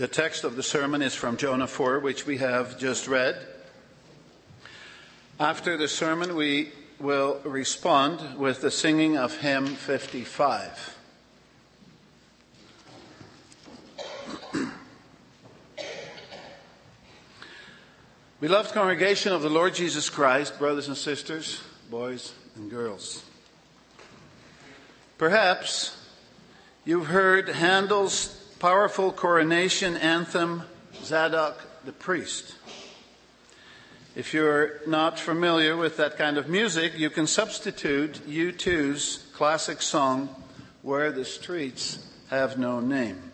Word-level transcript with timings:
The 0.00 0.08
text 0.08 0.44
of 0.44 0.56
the 0.56 0.62
sermon 0.62 1.02
is 1.02 1.14
from 1.14 1.36
Jonah 1.36 1.66
4, 1.66 1.98
which 1.98 2.24
we 2.24 2.38
have 2.38 2.78
just 2.78 3.06
read. 3.06 3.36
After 5.38 5.76
the 5.76 5.88
sermon, 5.88 6.36
we 6.36 6.72
will 6.98 7.38
respond 7.44 8.38
with 8.38 8.62
the 8.62 8.70
singing 8.70 9.18
of 9.18 9.36
hymn 9.40 9.66
55. 9.66 10.96
Beloved 18.40 18.72
congregation 18.72 19.34
of 19.34 19.42
the 19.42 19.50
Lord 19.50 19.74
Jesus 19.74 20.08
Christ, 20.08 20.58
brothers 20.58 20.88
and 20.88 20.96
sisters, 20.96 21.60
boys 21.90 22.32
and 22.56 22.70
girls. 22.70 23.22
Perhaps 25.18 25.94
you've 26.86 27.08
heard 27.08 27.50
Handel's 27.50 28.39
powerful 28.60 29.10
coronation 29.10 29.96
anthem, 29.96 30.62
Zadok 31.02 31.58
the 31.86 31.92
Priest. 31.92 32.56
If 34.14 34.34
you're 34.34 34.82
not 34.86 35.18
familiar 35.18 35.78
with 35.78 35.96
that 35.96 36.18
kind 36.18 36.36
of 36.36 36.46
music, 36.46 36.92
you 36.98 37.08
can 37.08 37.26
substitute 37.26 38.20
U2's 38.28 39.24
classic 39.32 39.80
song, 39.80 40.28
Where 40.82 41.10
the 41.10 41.24
Streets 41.24 42.06
Have 42.28 42.58
No 42.58 42.80
Name. 42.80 43.32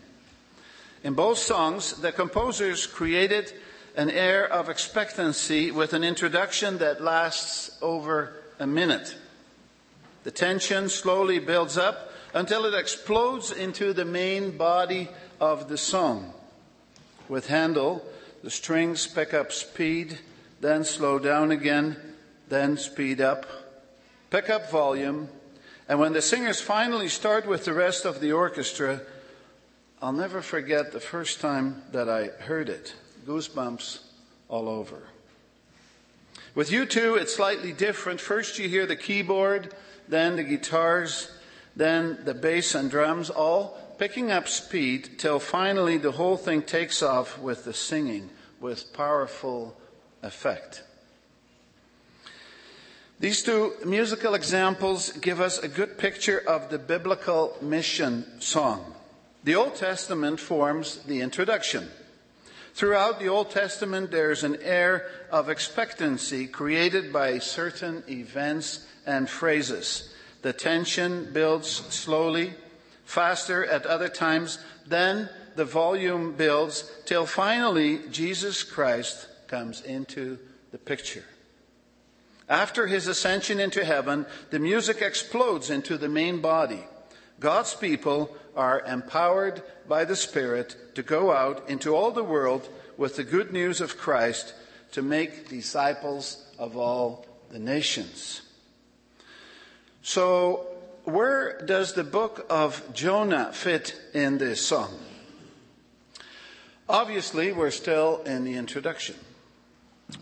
In 1.03 1.15
both 1.15 1.39
songs, 1.39 1.95
the 1.95 2.13
composers 2.13 2.87
created 2.87 3.53
an 3.97 4.11
air 4.11 4.47
of 4.47 4.69
expectancy 4.69 5.73
with 5.73 5.93
an 5.93 6.05
introduction 6.05 6.79
that 6.79 7.03
lasts 7.03 7.77
over 7.83 8.33
a 8.61 8.67
minute. 8.67 9.17
The 10.23 10.31
tension 10.31 10.89
slowly 10.89 11.41
builds 11.41 11.77
up 11.77 12.06
until 12.37 12.67
it 12.67 12.75
explodes 12.75 13.51
into 13.51 13.95
the 13.95 14.05
main 14.05 14.59
body 14.59 15.09
of 15.41 15.71
the 15.71 15.79
song. 15.79 16.35
With 17.31 17.47
Handel, 17.47 18.05
the 18.45 18.51
strings 18.51 19.07
pick 19.07 19.33
up 19.33 19.51
speed, 19.51 20.19
then 20.61 20.85
slow 20.85 21.19
down 21.19 21.51
again, 21.51 21.97
then 22.51 22.77
speed 22.77 23.23
up, 23.23 23.47
pick 24.29 24.51
up 24.51 24.71
volume, 24.71 25.31
and 25.89 25.99
when 25.99 26.13
the 26.13 26.21
singers 26.21 26.61
finally 26.61 27.09
start 27.09 27.47
with 27.47 27.65
the 27.65 27.73
rest 27.73 28.05
of 28.05 28.21
the 28.21 28.33
orchestra, 28.33 29.01
I'll 30.03 30.13
never 30.13 30.43
forget 30.43 30.93
the 30.93 31.01
first 31.01 31.41
time 31.41 31.85
that 31.93 32.07
I 32.07 32.27
heard 32.27 32.69
it 32.69 32.95
goosebumps 33.27 34.01
all 34.51 34.69
over. 34.69 35.05
With 36.55 36.69
U2, 36.69 37.19
it's 37.19 37.35
slightly 37.35 37.73
different. 37.73 38.21
First, 38.21 38.59
you 38.59 38.69
hear 38.69 38.85
the 38.85 38.95
keyboard, 38.95 39.75
then 40.07 40.37
the 40.37 40.45
guitars, 40.45 41.31
then 41.77 42.19
the 42.25 42.35
bass 42.35 42.75
and 42.75 42.91
drums, 42.91 43.31
all 43.31 43.79
picking 43.99 44.31
up 44.31 44.49
speed 44.49 45.19
till 45.19 45.39
finally 45.39 45.99
the 45.99 46.13
whole 46.13 46.37
thing 46.37 46.63
takes 46.63 47.03
off 47.03 47.39
with 47.39 47.65
the 47.65 47.75
singing 47.75 48.31
with 48.61 48.93
powerful 48.93 49.77
effect. 50.23 50.83
These 53.19 53.43
two 53.43 53.73
musical 53.85 54.35
examples 54.35 55.13
give 55.13 55.41
us 55.41 55.59
a 55.59 55.69
good 55.69 55.97
picture 55.97 56.39
of 56.39 56.69
the 56.69 56.79
biblical 56.79 57.57
mission 57.63 58.41
song. 58.41 58.95
The 59.45 59.55
Old 59.55 59.77
Testament 59.77 60.41
forms 60.41 60.99
the 61.05 61.21
introduction. 61.21 61.89
Throughout 62.75 63.19
the 63.19 63.29
Old 63.29 63.51
Testament, 63.51 64.11
there's 64.11 64.45
an 64.45 64.59
air 64.61 65.09
of 65.31 65.49
expectancy 65.49 66.47
created 66.47 67.11
by 67.11 67.39
certain 67.39 68.03
events 68.07 68.87
and 69.07 69.31
phrases. 69.31 70.13
The 70.47 70.53
tension 70.53 71.33
builds 71.33 71.69
slowly, 71.69 72.55
faster 73.05 73.67
at 73.67 73.85
other 73.85 74.09
times, 74.09 74.61
then 74.87 75.29
the 75.57 75.65
volume 75.65 76.35
builds 76.35 76.89
till 77.05 77.27
finally 77.27 77.99
Jesus 78.13 78.63
Christ 78.63 79.27
comes 79.49 79.81
into 79.81 80.39
the 80.71 80.79
picture. 80.79 81.25
After 82.49 82.87
his 82.87 83.09
ascension 83.09 83.59
into 83.59 83.85
heaven, 83.85 84.25
the 84.51 84.61
music 84.61 85.03
explodes 85.03 85.69
into 85.69 85.99
the 85.99 86.09
main 86.09 86.41
body. 86.41 86.85
God's 87.41 87.75
people 87.75 88.37
are 88.55 88.83
empowered 88.83 89.65
by 89.89 90.05
the 90.05 90.15
Spirit 90.15 90.95
to 90.95 91.03
go 91.03 91.33
out 91.33 91.69
into 91.69 91.97
all 91.97 92.13
the 92.13 92.23
world 92.23 92.69
with 92.97 93.17
the 93.17 93.25
good 93.25 93.53
news 93.53 93.81
of 93.81 93.99
Christ 93.99 94.55
to 94.93 95.03
make 95.03 95.49
disciples 95.49 96.47
of 96.57 96.77
all 96.77 97.27
the 97.51 97.59
nations. 97.59 98.43
So, 100.07 100.69
where 101.03 101.61
does 101.63 101.95
the 101.95 102.05
book 102.05 102.47
of 102.49 102.81
Jonah 102.95 103.53
fit 103.53 104.01
in 104.15 104.39
this 104.39 104.65
song? 104.65 104.97
Obviously, 106.89 107.51
we're 107.51 107.73
still 107.73 108.23
in 108.23 108.45
the 108.45 108.55
introduction. 108.55 109.17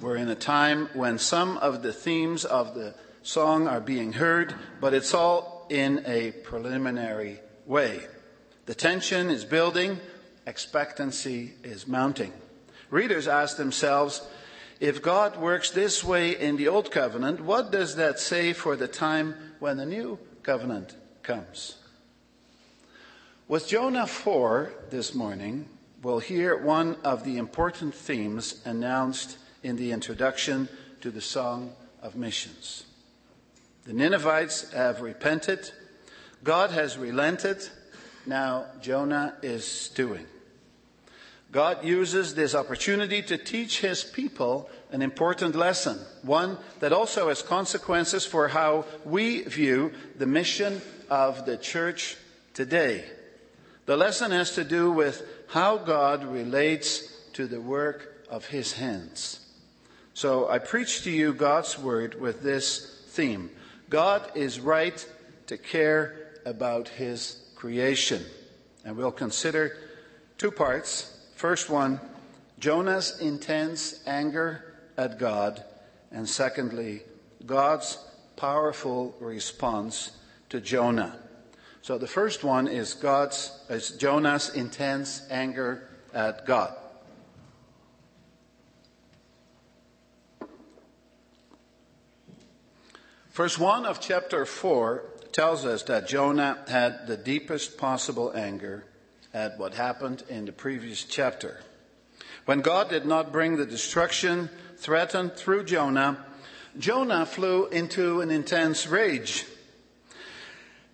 We're 0.01 0.17
in 0.17 0.31
a 0.31 0.35
time 0.35 0.89
when 0.95 1.19
some 1.19 1.59
of 1.59 1.83
the 1.83 1.93
themes 1.93 2.47
of 2.47 2.75
the 2.75 2.95
song 3.23 3.69
are 3.69 3.79
being 3.79 4.15
heard, 4.15 4.55
but 4.81 4.95
it's 4.95 5.13
all 5.13 5.67
in 5.69 6.03
a 6.07 6.31
preliminary 6.31 7.41
way. 7.67 8.01
The 8.65 8.75
tension 8.75 9.29
is 9.29 9.45
building, 9.45 10.01
expectancy 10.47 11.53
is 11.63 11.87
mounting. 11.87 12.33
Readers 12.89 13.29
ask 13.29 13.59
themselves, 13.59 14.27
if 14.81 15.03
God 15.03 15.37
works 15.37 15.71
this 15.71 16.03
way 16.03 16.39
in 16.39 16.57
the 16.57 16.69
Old 16.69 16.91
Covenant, 16.91 17.41
what 17.41 17.71
does 17.71 17.97
that 17.97 18.19
say 18.19 18.53
for 18.53 18.77
the 18.77 18.89
time 18.89 19.54
when 19.65 19.79
the 19.79 19.87
New 19.87 20.19
Covenant 20.43 20.95
comes? 21.23 21.77
With 23.49 23.67
Jonah 23.67 24.07
4 24.07 24.71
this 24.91 25.15
morning, 25.15 25.71
we'll 26.03 26.19
hear 26.19 26.55
one 26.55 26.99
of 27.03 27.25
the 27.25 27.39
important 27.39 27.95
themes 27.95 28.61
announced 28.67 29.39
in 29.63 29.77
the 29.77 29.93
introduction 29.93 30.69
to 31.01 31.11
the 31.11 31.23
Song 31.23 31.73
of 32.03 32.15
Missions. 32.15 32.85
The 33.87 33.95
Ninevites 33.95 34.71
have 34.75 35.01
repented, 35.01 35.71
God 36.43 36.71
has 36.71 36.99
relented, 36.99 37.67
now 38.27 38.67
Jonah 38.83 39.33
is 39.43 39.67
stewing. 39.67 40.27
God 41.55 41.85
uses 41.85 42.35
this 42.35 42.53
opportunity 42.53 43.23
to 43.23 43.39
teach 43.39 43.79
his 43.81 44.03
people 44.03 44.69
an 44.91 45.03
important 45.03 45.55
lesson, 45.55 46.01
one 46.23 46.59
that 46.81 46.93
also 46.93 47.29
has 47.29 47.43
consequences 47.43 48.27
for 48.27 48.49
how 48.49 48.87
we 49.05 49.43
view 49.43 49.93
the 50.19 50.27
mission 50.27 50.83
of 51.09 51.47
the 51.47 51.57
church 51.57 52.17
today. 52.55 53.05
The 53.87 53.97
lesson 53.97 54.33
has 54.33 54.57
to 54.57 54.65
do 54.65 54.91
with 54.91 55.23
how 55.47 55.77
God 55.77 56.25
relates 56.25 57.07
to 57.35 57.47
the 57.47 57.61
work 57.61 58.27
of 58.29 58.47
his 58.47 58.73
hands. 58.73 59.39
So 60.13 60.49
I 60.49 60.59
preach 60.59 61.05
to 61.05 61.11
you 61.13 61.33
God's 61.33 61.79
word 61.79 62.21
with 62.21 62.43
this 62.43 63.01
theme. 63.11 63.49
God 63.91 64.29
is 64.35 64.59
right 64.59 65.07
to 65.47 65.57
care 65.57 66.33
about 66.45 66.89
his 66.89 67.41
creation. 67.55 68.25
And 68.85 68.97
we'll 68.97 69.13
consider 69.13 69.77
two 70.37 70.51
parts. 70.51 71.14
First 71.35 71.69
one, 71.69 72.01
Jonah's 72.59 73.21
intense 73.21 74.01
anger 74.07 74.75
at 74.97 75.19
God. 75.19 75.63
And 76.11 76.29
secondly, 76.29 77.03
God's 77.45 77.99
powerful 78.37 79.15
response 79.21 80.13
to 80.49 80.61
Jonah. 80.61 81.19
So 81.83 81.99
the 81.99 82.07
first 82.07 82.45
one 82.45 82.69
is 82.69 82.95
God's 82.95 83.51
is 83.69 83.91
Jonah's 83.91 84.55
intense 84.55 85.23
anger 85.31 85.89
at 86.15 86.47
God. 86.47 86.75
Verse 93.33 93.59
1 93.59 93.85
of 93.85 94.01
chapter 94.01 94.47
4 94.47 95.03
tells 95.33 95.67
us 95.67 95.83
that 95.83 96.07
Jonah 96.07 96.65
had 96.69 97.09
the 97.09 97.17
deepest 97.17 97.77
possible 97.77 98.33
anger 98.35 98.85
at 99.35 99.59
what 99.59 99.75
happened 99.75 100.23
in 100.29 100.47
the 100.47 100.53
previous 100.53 101.03
chapter. 101.03 101.61
When 102.45 102.61
God 102.61 102.89
did 102.89 103.05
not 103.05 103.33
bring 103.33 103.57
the 103.57 103.67
destruction 103.67 104.49
threatened 104.77 105.35
through 105.35 105.65
Jonah, 105.65 106.25
Jonah 106.79 107.27
flew 107.27 107.67
into 107.67 108.21
an 108.21 108.31
intense 108.31 108.87
rage. 108.87 109.45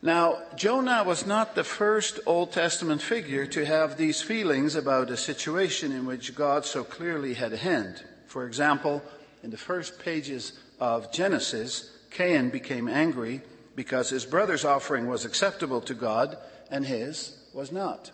Now, 0.02 0.38
Jonah 0.56 1.04
was 1.04 1.26
not 1.26 1.54
the 1.54 1.64
first 1.64 2.20
Old 2.24 2.52
Testament 2.52 3.02
figure 3.02 3.46
to 3.46 3.66
have 3.66 3.98
these 3.98 4.22
feelings 4.22 4.74
about 4.74 5.10
a 5.10 5.16
situation 5.16 5.92
in 5.92 6.06
which 6.06 6.34
God 6.34 6.64
so 6.64 6.82
clearly 6.82 7.34
had 7.34 7.52
a 7.52 7.58
hand. 7.58 8.02
For 8.26 8.46
example, 8.46 9.02
in 9.42 9.50
the 9.50 9.58
first 9.58 9.98
pages 9.98 10.54
of 10.78 11.12
Genesis, 11.12 11.94
Cain 12.10 12.48
became 12.48 12.88
angry 12.88 13.42
because 13.76 14.08
his 14.08 14.24
brother's 14.24 14.64
offering 14.64 15.06
was 15.06 15.26
acceptable 15.26 15.82
to 15.82 15.94
God 15.94 16.38
and 16.70 16.86
his 16.86 17.36
was 17.52 17.70
not. 17.70 18.10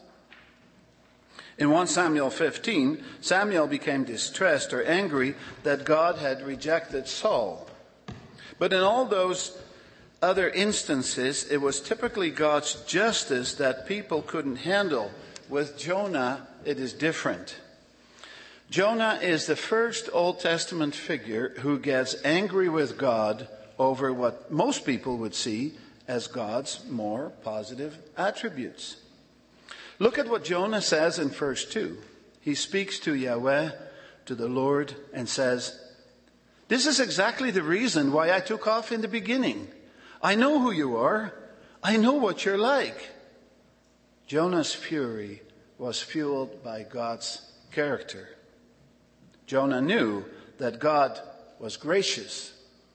In 1.58 1.70
1 1.70 1.86
Samuel 1.86 2.30
15, 2.30 3.02
Samuel 3.20 3.66
became 3.66 4.04
distressed 4.04 4.74
or 4.74 4.82
angry 4.84 5.34
that 5.62 5.84
God 5.84 6.16
had 6.16 6.46
rejected 6.46 7.08
Saul. 7.08 7.66
But 8.58 8.72
in 8.72 8.80
all 8.80 9.06
those 9.06 9.56
other 10.20 10.50
instances, 10.50 11.44
it 11.50 11.58
was 11.58 11.80
typically 11.80 12.30
God's 12.30 12.74
justice 12.86 13.54
that 13.54 13.86
people 13.86 14.22
couldn't 14.22 14.56
handle, 14.56 15.10
with 15.48 15.78
Jonah 15.78 16.46
it 16.64 16.78
is 16.78 16.92
different. 16.92 17.56
Jonah 18.68 19.20
is 19.22 19.46
the 19.46 19.56
first 19.56 20.08
Old 20.12 20.40
Testament 20.40 20.94
figure 20.94 21.54
who 21.60 21.78
gets 21.78 22.16
angry 22.24 22.68
with 22.68 22.98
God 22.98 23.48
over 23.78 24.12
what 24.12 24.50
most 24.50 24.84
people 24.84 25.18
would 25.18 25.34
see 25.34 25.74
as 26.08 26.26
God's 26.26 26.84
more 26.90 27.30
positive 27.44 27.96
attributes. 28.16 28.96
Look 29.98 30.18
at 30.18 30.28
what 30.28 30.44
Jonah 30.44 30.82
says 30.82 31.18
in 31.18 31.30
verse 31.30 31.64
2. 31.64 31.96
He 32.40 32.54
speaks 32.54 32.98
to 33.00 33.14
Yahweh, 33.14 33.70
to 34.26 34.34
the 34.34 34.48
Lord, 34.48 34.94
and 35.12 35.28
says, 35.28 35.78
This 36.68 36.86
is 36.86 37.00
exactly 37.00 37.50
the 37.50 37.62
reason 37.62 38.12
why 38.12 38.32
I 38.32 38.40
took 38.40 38.66
off 38.66 38.92
in 38.92 39.00
the 39.00 39.08
beginning. 39.08 39.68
I 40.22 40.34
know 40.34 40.60
who 40.60 40.70
you 40.70 40.96
are. 40.96 41.34
I 41.82 41.96
know 41.96 42.14
what 42.14 42.44
you're 42.44 42.58
like. 42.58 43.10
Jonah's 44.26 44.74
fury 44.74 45.42
was 45.78 46.02
fueled 46.02 46.62
by 46.62 46.82
God's 46.82 47.40
character. 47.70 48.28
Jonah 49.46 49.80
knew 49.80 50.24
that 50.58 50.78
God 50.78 51.20
was 51.58 51.76
gracious 51.76 52.52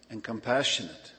and 0.09 0.23
compassionate. 0.23 1.13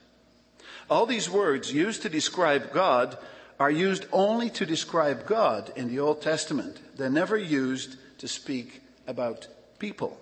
All 0.90 1.06
these 1.06 1.30
words 1.30 1.72
used 1.72 2.02
to 2.02 2.08
describe 2.08 2.72
God 2.72 3.16
are 3.62 3.70
used 3.70 4.06
only 4.10 4.50
to 4.50 4.66
describe 4.66 5.24
God 5.24 5.72
in 5.76 5.86
the 5.86 6.00
Old 6.00 6.20
Testament. 6.20 6.80
They're 6.96 7.08
never 7.08 7.38
used 7.38 7.96
to 8.18 8.26
speak 8.26 8.82
about 9.06 9.46
people. 9.78 10.18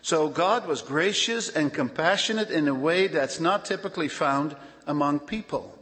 So 0.00 0.30
God 0.30 0.66
was 0.66 0.80
gracious 0.80 1.50
and 1.50 1.70
compassionate 1.70 2.50
in 2.50 2.66
a 2.66 2.72
way 2.72 3.08
that's 3.08 3.40
not 3.40 3.66
typically 3.66 4.08
found 4.08 4.56
among 4.86 5.20
people. 5.20 5.78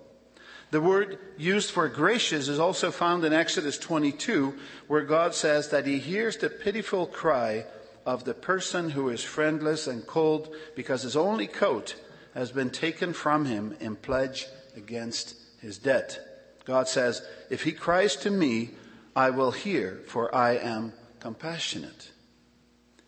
The 0.72 0.80
word 0.80 1.18
used 1.38 1.70
for 1.70 1.88
gracious 1.88 2.48
is 2.48 2.58
also 2.58 2.90
found 2.90 3.24
in 3.24 3.32
Exodus 3.32 3.78
22, 3.78 4.58
where 4.88 5.02
God 5.02 5.32
says 5.32 5.68
that 5.68 5.86
he 5.86 6.00
hears 6.00 6.36
the 6.36 6.50
pitiful 6.50 7.06
cry 7.06 7.66
of 8.04 8.24
the 8.24 8.34
person 8.34 8.90
who 8.90 9.10
is 9.10 9.22
friendless 9.22 9.86
and 9.86 10.04
cold 10.08 10.52
because 10.74 11.02
his 11.02 11.14
only 11.14 11.46
coat 11.46 11.94
has 12.34 12.50
been 12.50 12.70
taken 12.70 13.12
from 13.12 13.44
him 13.44 13.76
in 13.78 13.94
pledge 13.94 14.48
against 14.76 15.36
his 15.60 15.78
debt. 15.78 16.33
God 16.64 16.88
says, 16.88 17.22
If 17.50 17.62
he 17.62 17.72
cries 17.72 18.16
to 18.16 18.30
me, 18.30 18.70
I 19.14 19.30
will 19.30 19.52
hear, 19.52 20.00
for 20.06 20.34
I 20.34 20.56
am 20.56 20.92
compassionate. 21.20 22.10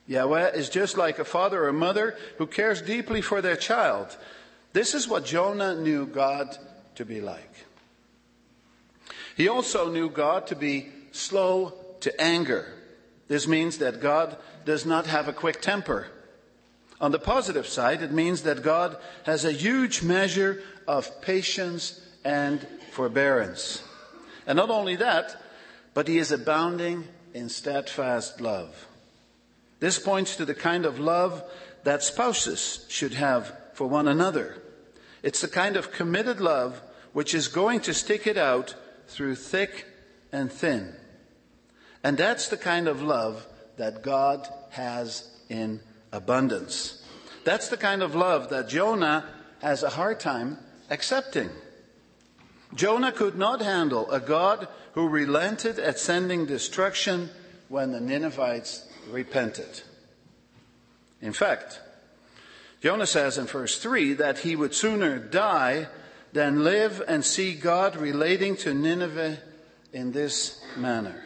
Yahweh 0.06 0.52
is 0.52 0.68
just 0.68 0.96
like 0.96 1.18
a 1.18 1.24
father 1.24 1.64
or 1.64 1.68
a 1.68 1.72
mother 1.72 2.16
who 2.38 2.46
cares 2.46 2.80
deeply 2.80 3.20
for 3.20 3.40
their 3.40 3.56
child. 3.56 4.16
This 4.72 4.94
is 4.94 5.08
what 5.08 5.24
Jonah 5.24 5.74
knew 5.74 6.06
God 6.06 6.56
to 6.94 7.04
be 7.04 7.20
like. 7.20 7.52
He 9.36 9.48
also 9.48 9.90
knew 9.90 10.08
God 10.08 10.46
to 10.48 10.56
be 10.56 10.88
slow 11.12 11.74
to 12.00 12.20
anger. 12.20 12.72
This 13.28 13.48
means 13.48 13.78
that 13.78 14.00
God 14.00 14.36
does 14.64 14.86
not 14.86 15.06
have 15.06 15.28
a 15.28 15.32
quick 15.32 15.60
temper. 15.60 16.06
On 17.00 17.10
the 17.10 17.18
positive 17.18 17.66
side, 17.66 18.00
it 18.00 18.12
means 18.12 18.42
that 18.42 18.62
God 18.62 18.96
has 19.24 19.44
a 19.44 19.52
huge 19.52 20.02
measure 20.02 20.62
of 20.86 21.20
patience 21.20 22.00
and 22.24 22.66
forbearance. 22.96 23.82
And 24.46 24.56
not 24.56 24.70
only 24.70 24.96
that, 24.96 25.36
but 25.92 26.08
He 26.08 26.16
is 26.16 26.32
abounding 26.32 27.04
in 27.34 27.50
steadfast 27.50 28.40
love. 28.40 28.86
This 29.80 29.98
points 29.98 30.36
to 30.36 30.46
the 30.46 30.54
kind 30.54 30.86
of 30.86 30.98
love 30.98 31.44
that 31.84 32.02
spouses 32.02 32.86
should 32.88 33.12
have 33.12 33.52
for 33.74 33.86
one 33.86 34.08
another. 34.08 34.62
It's 35.22 35.42
the 35.42 35.48
kind 35.48 35.76
of 35.76 35.92
committed 35.92 36.40
love 36.40 36.80
which 37.12 37.34
is 37.34 37.48
going 37.48 37.80
to 37.80 37.92
stick 37.92 38.26
it 38.26 38.38
out 38.38 38.74
through 39.08 39.34
thick 39.34 39.86
and 40.32 40.50
thin. 40.50 40.94
And 42.02 42.16
that's 42.16 42.48
the 42.48 42.56
kind 42.56 42.88
of 42.88 43.02
love 43.02 43.46
that 43.76 44.02
God 44.02 44.48
has 44.70 45.28
in 45.50 45.80
abundance. 46.12 47.04
That's 47.44 47.68
the 47.68 47.76
kind 47.76 48.02
of 48.02 48.14
love 48.14 48.48
that 48.48 48.68
Jonah 48.68 49.28
has 49.60 49.82
a 49.82 49.90
hard 49.90 50.18
time 50.18 50.58
accepting. 50.88 51.50
Jonah 52.74 53.12
could 53.12 53.36
not 53.36 53.62
handle 53.62 54.10
a 54.10 54.20
God 54.20 54.68
who 54.92 55.08
relented 55.08 55.78
at 55.78 55.98
sending 55.98 56.46
destruction 56.46 57.30
when 57.68 57.92
the 57.92 58.00
Ninevites 58.00 58.86
repented. 59.10 59.82
In 61.20 61.32
fact, 61.32 61.80
Jonah 62.82 63.06
says 63.06 63.38
in 63.38 63.46
verse 63.46 63.78
3 63.78 64.14
that 64.14 64.38
he 64.38 64.56
would 64.56 64.74
sooner 64.74 65.18
die 65.18 65.88
than 66.32 66.64
live 66.64 67.02
and 67.06 67.24
see 67.24 67.54
God 67.54 67.96
relating 67.96 68.56
to 68.56 68.74
Nineveh 68.74 69.38
in 69.92 70.12
this 70.12 70.60
manner. 70.76 71.24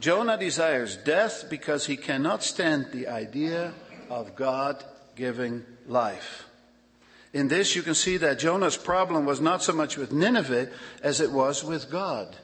Jonah 0.00 0.36
desires 0.36 0.96
death 0.96 1.44
because 1.48 1.86
he 1.86 1.96
cannot 1.96 2.42
stand 2.42 2.88
the 2.92 3.08
idea 3.08 3.72
of 4.08 4.34
God 4.36 4.82
giving 5.16 5.64
life. 5.86 6.47
In 7.32 7.48
this, 7.48 7.76
you 7.76 7.82
can 7.82 7.94
see 7.94 8.16
that 8.18 8.38
Jonah's 8.38 8.76
problem 8.76 9.26
was 9.26 9.40
not 9.40 9.62
so 9.62 9.72
much 9.72 9.96
with 9.96 10.12
Nineveh 10.12 10.70
as 11.02 11.20
it 11.20 11.30
was 11.30 11.62
with 11.62 11.90
God. 11.90 12.36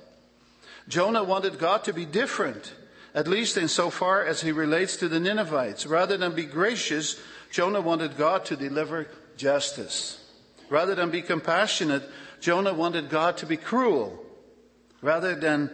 Jonah 0.88 1.25
wanted 1.25 1.58
God 1.58 1.84
to 1.84 1.94
be 1.94 2.04
different, 2.04 2.75
at 3.14 3.26
least 3.26 3.56
in 3.56 3.69
so 3.69 3.88
far 3.88 4.25
as 4.25 4.42
he 4.42 4.52
relates 4.52 4.96
to 4.98 5.08
the 5.08 5.20
Ninevites. 5.20 5.86
Rather 5.86 6.16
than 6.16 6.34
be 6.34 6.44
gracious, 6.44 7.19
Jonah 7.50 7.81
wanted 7.81 8.19
God 8.19 8.44
to 8.46 8.56
deliver 8.56 9.08
justice. 9.36 10.20
Rather 10.69 10.94
than 10.94 11.10
be 11.10 11.22
compassionate, 11.22 12.02
Jonah 12.40 12.75
wanted 12.75 13.08
God 13.08 13.38
to 13.38 13.46
be 13.46 13.56
cruel. 13.56 14.22
Rather 15.00 15.34
than 15.34 15.70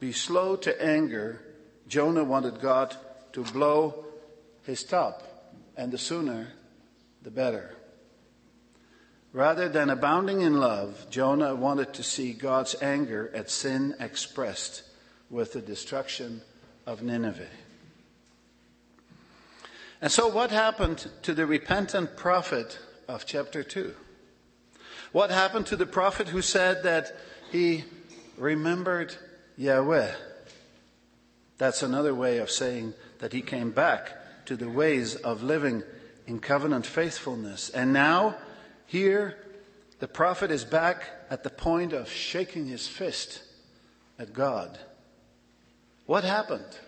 be 0.00 0.12
slow 0.12 0.56
to 0.56 0.82
anger, 0.82 1.40
Jonah 1.86 2.24
wanted 2.24 2.60
God 2.60 2.96
to 3.32 3.42
blow 3.42 4.06
his 4.62 4.84
top, 4.84 5.22
and 5.76 5.92
the 5.92 5.98
sooner, 5.98 6.48
the 7.22 7.30
better. 7.30 7.76
Rather 9.34 9.68
than 9.68 9.90
abounding 9.90 10.42
in 10.42 10.60
love, 10.60 11.06
Jonah 11.10 11.56
wanted 11.56 11.92
to 11.94 12.04
see 12.04 12.32
God's 12.32 12.76
anger 12.80 13.32
at 13.34 13.50
sin 13.50 13.96
expressed 13.98 14.84
with 15.28 15.52
the 15.52 15.60
destruction 15.60 16.40
of 16.86 17.02
Nineveh. 17.02 17.48
And 20.00 20.12
so, 20.12 20.28
what 20.28 20.52
happened 20.52 21.10
to 21.22 21.34
the 21.34 21.46
repentant 21.46 22.16
prophet 22.16 22.78
of 23.08 23.26
chapter 23.26 23.64
2? 23.64 23.92
What 25.10 25.32
happened 25.32 25.66
to 25.66 25.76
the 25.76 25.84
prophet 25.84 26.28
who 26.28 26.40
said 26.40 26.84
that 26.84 27.16
he 27.50 27.82
remembered 28.38 29.16
Yahweh? 29.56 30.12
That's 31.58 31.82
another 31.82 32.14
way 32.14 32.38
of 32.38 32.52
saying 32.52 32.94
that 33.18 33.32
he 33.32 33.42
came 33.42 33.72
back 33.72 34.46
to 34.46 34.54
the 34.54 34.70
ways 34.70 35.16
of 35.16 35.42
living 35.42 35.82
in 36.24 36.38
covenant 36.38 36.86
faithfulness. 36.86 37.68
And 37.70 37.92
now 37.92 38.36
here, 38.86 39.36
the 39.98 40.08
prophet 40.08 40.50
is 40.50 40.64
back 40.64 41.04
at 41.30 41.42
the 41.42 41.50
point 41.50 41.92
of 41.92 42.10
shaking 42.10 42.66
his 42.66 42.86
fist 42.86 43.42
at 44.18 44.32
God. 44.32 44.78
What 46.06 46.24
happened? 46.24 46.78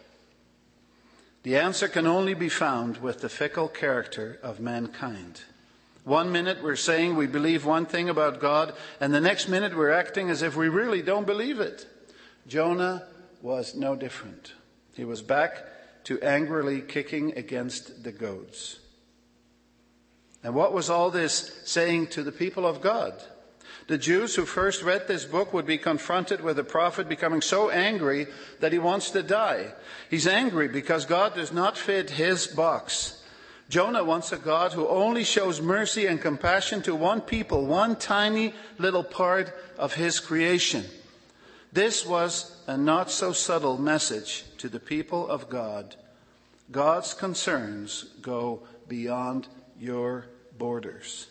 The 1.43 1.57
answer 1.57 1.89
can 1.89 2.07
only 2.07 2.35
be 2.35 2.49
found 2.49 2.99
with 2.99 3.21
the 3.21 3.29
fickle 3.29 3.69
character 3.69 4.39
of 4.43 4.61
mankind. 4.61 5.43
One 6.05 6.31
minute 6.31 6.63
we're 6.63 6.77
saying 6.77 7.17
we 7.17 7.27
believe 7.27 7.65
one 7.65 7.87
thing 7.87 8.09
about 8.09 8.41
God, 8.41 8.75
and 9.01 9.15
the 9.15 9.21
next 9.21 9.49
minute 9.49 9.77
we're 9.77 9.91
acting 9.91 10.29
as 10.29 10.43
if 10.43 10.57
we 10.57 10.69
really 10.69 11.03
don't 11.03 11.27
believe 11.27 11.59
it. 11.61 11.87
Jonah 12.47 13.07
was 13.43 13.75
no 13.75 13.97
different. 13.97 14.53
He 14.95 15.05
was 15.05 15.23
back 15.23 15.65
to 16.05 16.21
angrily 16.21 16.81
kicking 16.81 17.37
against 17.37 18.05
the 18.05 18.13
goads. 18.13 18.79
And 20.47 20.55
what 20.55 20.73
was 20.73 20.89
all 20.89 21.11
this 21.11 21.59
saying 21.65 22.07
to 22.11 22.23
the 22.23 22.31
people 22.31 22.65
of 22.69 22.81
God? 22.81 23.21
The 23.89 23.99
Jews 23.99 24.37
who 24.37 24.45
first 24.45 24.81
read 24.81 25.09
this 25.09 25.25
book 25.25 25.53
would 25.53 25.67
be 25.67 25.77
confronted 25.77 26.41
with 26.41 26.57
a 26.61 26.63
prophet 26.63 27.09
becoming 27.09 27.43
so 27.43 27.69
angry 27.69 28.29
that 28.61 28.71
he 28.73 28.79
wants 28.79 29.11
to 29.11 29.25
die. 29.25 29.73
He's 30.09 30.29
angry 30.29 30.69
because 30.69 31.05
God 31.05 31.35
does 31.35 31.53
not 31.53 31.77
fit 31.77 32.11
his 32.11 32.47
box. 32.47 33.25
Jonah 33.69 34.05
wants 34.05 34.31
a 34.31 34.37
God 34.37 34.73
who 34.73 34.87
only 34.87 35.25
shows 35.25 35.61
mercy 35.61 36.07
and 36.07 36.21
compassion 36.21 36.81
to 36.83 36.95
one 36.95 37.23
people, 37.23 37.67
one 37.67 37.97
tiny 37.97 38.55
little 38.79 39.03
part 39.03 39.53
of 39.77 39.95
his 39.95 40.21
creation. 40.21 40.85
This 41.73 42.07
was 42.07 42.57
a 42.69 42.77
not 42.77 43.11
so 43.11 43.33
subtle 43.33 43.79
message 43.79 44.45
to 44.59 44.69
the 44.69 44.79
people 44.79 45.29
of 45.29 45.51
God. 45.51 45.97
God's 46.71 47.15
concerns 47.15 48.05
go 48.23 48.63
beyond 48.87 49.49
your 49.81 50.27
borders. 50.59 51.27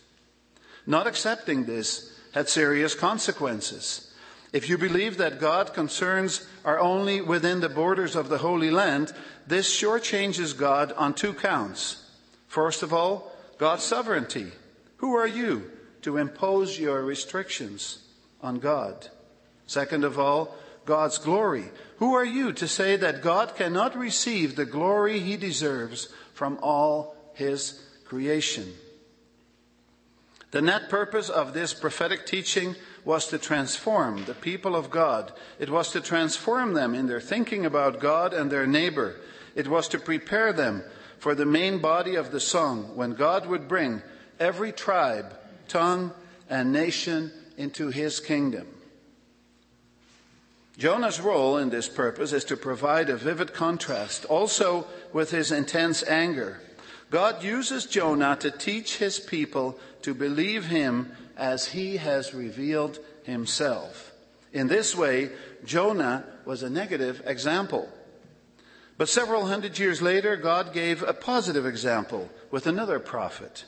Not 0.86 1.08
accepting 1.08 1.66
this 1.66 2.14
had 2.34 2.50
serious 2.50 2.96
consequences. 2.96 4.12
If 4.54 4.70
you 4.70 4.78
believe 4.78 5.18
that 5.18 5.40
God's 5.40 5.72
concerns 5.72 6.48
are 6.64 6.80
only 6.80 7.22
within 7.22 7.60
the 7.60 7.70
borders 7.70 8.16
of 8.16 8.30
the 8.30 8.38
Holy 8.38 8.72
Land, 8.72 9.14
this 9.48 9.70
sure 9.70 10.00
changes 10.00 10.54
God 10.54 10.92
on 10.94 11.14
two 11.14 11.34
counts. 11.34 12.10
First 12.48 12.84
of 12.84 12.94
all, 12.94 13.32
God's 13.58 13.84
sovereignty. 13.84 14.52
Who 14.98 15.14
are 15.16 15.28
you 15.28 15.72
to 16.04 16.18
impose 16.18 16.80
your 16.80 17.04
restrictions 17.04 18.00
on 18.42 18.60
God? 18.60 19.10
Second 19.68 20.04
of 20.04 20.20
all, 20.20 20.56
God's 20.86 21.18
glory. 21.18 21.66
Who 21.98 22.14
are 22.14 22.26
you 22.26 22.54
to 22.54 22.68
say 22.68 22.96
that 22.96 23.24
God 23.24 23.56
cannot 23.56 23.98
receive 23.98 24.56
the 24.56 24.66
glory 24.66 25.20
he 25.20 25.36
deserves 25.36 26.10
from 26.34 26.60
all 26.62 27.16
his 27.34 27.82
creation? 28.06 28.72
The 30.56 30.62
net 30.62 30.88
purpose 30.88 31.28
of 31.28 31.54
this 31.54 31.74
prophetic 31.74 32.26
teaching 32.26 32.78
was 33.04 33.28
to 33.28 33.38
transform 33.38 34.24
the 34.24 34.34
people 34.34 34.74
of 34.74 34.90
God. 34.90 35.34
It 35.60 35.70
was 35.70 35.92
to 35.92 36.00
transform 36.00 36.76
them 36.76 36.96
in 36.96 37.08
their 37.08 37.20
thinking 37.20 37.66
about 37.66 38.00
God 38.00 38.34
and 38.34 38.50
their 38.50 38.66
neighbor. 38.66 39.18
It 39.54 39.68
was 39.68 39.90
to 39.90 40.00
prepare 40.00 40.54
them 40.54 40.82
for 41.20 41.36
the 41.36 41.46
main 41.46 41.80
body 41.80 42.16
of 42.16 42.32
the 42.32 42.40
song 42.40 42.96
when 42.96 43.16
God 43.16 43.48
would 43.48 43.68
bring 43.68 44.02
every 44.40 44.72
tribe, 44.72 45.38
tongue, 45.68 46.14
and 46.50 46.72
nation 46.72 47.34
into 47.58 47.90
his 47.90 48.22
kingdom. 48.22 48.66
Jonah's 50.78 51.20
role 51.20 51.58
in 51.58 51.70
this 51.70 51.90
purpose 51.90 52.32
is 52.32 52.46
to 52.46 52.56
provide 52.56 53.10
a 53.10 53.18
vivid 53.18 53.54
contrast 53.54 54.24
also 54.24 54.88
with 55.12 55.32
his 55.32 55.52
intense 55.52 56.02
anger. 56.04 56.62
God 57.16 57.44
uses 57.44 57.86
Jonah 57.86 58.36
to 58.42 58.52
teach 58.52 58.98
his 58.98 59.22
people 59.22 59.80
to 60.02 60.14
believe 60.14 60.66
him 60.66 61.14
as 61.38 61.68
he 61.68 61.96
has 61.96 62.34
revealed 62.34 63.00
himself. 63.24 64.12
In 64.52 64.68
this 64.68 64.94
way, 64.94 65.30
Jonah 65.64 66.26
was 66.44 66.62
a 66.62 66.70
negative 66.70 67.22
example. 67.26 67.88
But 68.98 69.08
several 69.08 69.46
hundred 69.46 69.80
years 69.80 70.02
later, 70.02 70.36
God 70.36 70.74
gave 70.74 71.04
a 71.04 71.14
positive 71.14 71.66
example 71.66 72.30
with 72.52 72.68
another 72.68 73.00
prophet. 73.00 73.64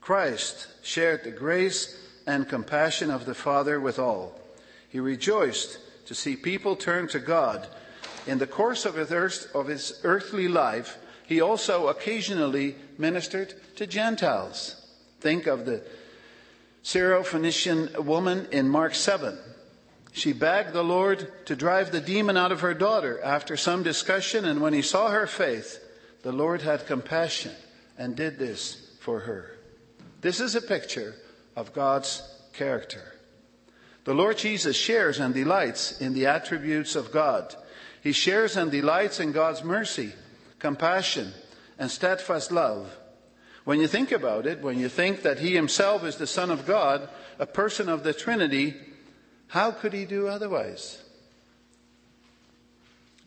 Christ 0.00 0.66
shared 0.82 1.22
the 1.22 1.32
grace 1.32 2.02
and 2.26 2.48
compassion 2.48 3.10
of 3.10 3.26
the 3.26 3.34
Father 3.34 3.78
with 3.78 3.98
all. 3.98 4.40
He 4.88 5.00
rejoiced 5.00 5.80
to 6.06 6.14
see 6.14 6.34
people 6.34 6.76
turn 6.76 7.08
to 7.08 7.18
God. 7.18 7.66
In 8.26 8.38
the 8.38 8.46
course 8.46 8.86
of 8.86 8.94
his, 8.94 10.00
earthly 10.02 10.48
life, 10.48 10.96
he 11.26 11.40
also 11.40 11.88
occasionally 11.88 12.76
ministered 12.98 13.54
to 13.76 13.86
Gentiles. 13.86 14.76
Think 15.20 15.46
of 15.46 15.66
the 15.66 15.82
Syrophoenician 16.82 18.04
woman 18.04 18.46
in 18.52 18.68
Mark 18.68 18.94
7. 18.94 19.36
She 20.12 20.32
begged 20.32 20.72
the 20.72 20.84
Lord 20.84 21.30
to 21.46 21.56
drive 21.56 21.90
the 21.90 22.00
demon 22.00 22.36
out 22.36 22.52
of 22.52 22.60
her 22.60 22.74
daughter 22.74 23.20
after 23.22 23.56
some 23.56 23.82
discussion, 23.82 24.44
and 24.44 24.62
when 24.62 24.72
he 24.72 24.82
saw 24.82 25.10
her 25.10 25.26
faith, 25.26 25.82
the 26.22 26.32
Lord 26.32 26.62
had 26.62 26.86
compassion 26.86 27.52
and 27.98 28.16
did 28.16 28.38
this 28.38 28.96
for 29.00 29.20
her. 29.20 29.58
This 30.20 30.40
is 30.40 30.54
a 30.54 30.62
picture 30.62 31.14
of 31.54 31.74
God's 31.74 32.22
character. 32.52 33.14
The 34.04 34.14
Lord 34.14 34.38
Jesus 34.38 34.76
shares 34.76 35.18
and 35.18 35.34
delights 35.34 36.00
in 36.00 36.14
the 36.14 36.26
attributes 36.26 36.94
of 36.94 37.12
God. 37.12 37.54
He 38.02 38.12
shares 38.12 38.56
and 38.56 38.70
delights 38.70 39.18
in 39.18 39.32
God's 39.32 39.64
mercy, 39.64 40.12
compassion, 40.58 41.32
and 41.78 41.90
steadfast 41.90 42.50
love. 42.50 42.96
When 43.64 43.80
you 43.80 43.88
think 43.88 44.12
about 44.12 44.46
it, 44.46 44.62
when 44.62 44.78
you 44.78 44.88
think 44.88 45.22
that 45.22 45.40
he 45.40 45.54
himself 45.54 46.04
is 46.04 46.16
the 46.16 46.26
Son 46.26 46.50
of 46.50 46.66
God, 46.66 47.08
a 47.38 47.46
person 47.46 47.88
of 47.88 48.04
the 48.04 48.12
Trinity, 48.12 48.74
how 49.48 49.72
could 49.72 49.92
he 49.92 50.04
do 50.04 50.28
otherwise? 50.28 51.02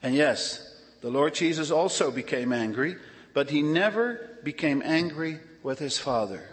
And 0.02 0.16
yes, 0.16 0.66
the 1.02 1.10
Lord 1.10 1.34
Jesus 1.34 1.72
also 1.72 2.12
became 2.12 2.54
angry, 2.54 2.96
but 3.34 3.50
he 3.50 3.62
never 3.62 4.38
became 4.44 4.82
angry 4.84 5.40
with 5.62 5.80
his 5.80 5.98
Father. 5.98 6.44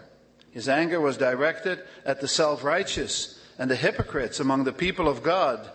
His 0.51 0.67
anger 0.67 0.99
was 0.99 1.17
directed 1.17 1.79
at 2.05 2.19
the 2.19 2.27
self 2.27 2.63
righteous 2.63 3.39
and 3.59 3.69
the 3.69 3.75
hypocrites 3.75 4.39
among 4.39 4.63
the 4.63 4.73
people 4.73 5.07
of 5.07 5.23
God. 5.23 5.69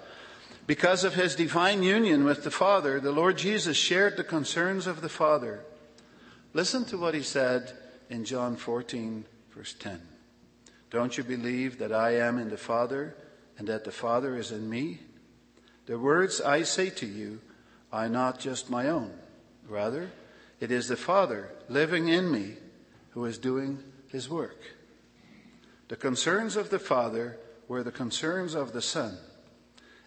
Because 0.73 1.05
of 1.05 1.12
his 1.12 1.37
divine 1.37 1.83
union 1.83 2.25
with 2.25 2.45
the 2.45 2.50
Father, 2.50 2.99
the 2.99 3.12
Lord 3.12 3.37
Jesus 3.37 3.76
shared 3.76 4.17
the 4.17 4.25
concerns 4.25 4.87
of 4.87 5.02
the 5.02 5.09
Father. 5.11 5.61
Listen 6.55 6.87
to 6.87 6.97
what 6.97 7.12
he 7.12 7.23
said 7.23 7.75
in 8.09 8.25
John 8.25 8.57
14, 8.57 9.26
verse 9.55 9.75
10. 9.79 10.00
Don't 10.88 11.19
you 11.19 11.25
believe 11.25 11.79
that 11.79 11.93
I 11.93 12.12
am 12.12 12.38
in 12.38 12.49
the 12.49 12.57
Father 12.57 13.14
and 13.59 13.69
that 13.69 13.85
the 13.85 13.93
Father 13.93 14.35
is 14.35 14.50
in 14.50 14.71
me? 14.71 15.00
The 15.85 15.99
words 15.99 16.41
I 16.41 16.62
say 16.62 16.88
to 16.88 17.07
you 17.07 17.43
are 17.93 18.09
not 18.09 18.41
just 18.41 18.71
my 18.71 18.88
own. 18.88 19.12
Rather, 19.69 20.11
it 20.59 20.71
is 20.71 20.88
the 20.88 20.97
Father 20.97 21.50
living 21.69 22.09
in 22.09 22.33
me 22.33 22.55
who 23.11 23.26
is 23.26 23.37
doing 23.37 23.85
his 24.09 24.26
work. 24.26 24.62
The 25.88 25.97
concerns 25.97 26.57
of 26.57 26.71
the 26.71 26.79
Father 26.79 27.38
were 27.69 27.83
the 27.83 27.93
concerns 27.93 28.55
of 28.55 28.73
the 28.73 28.81
Son. 28.81 29.19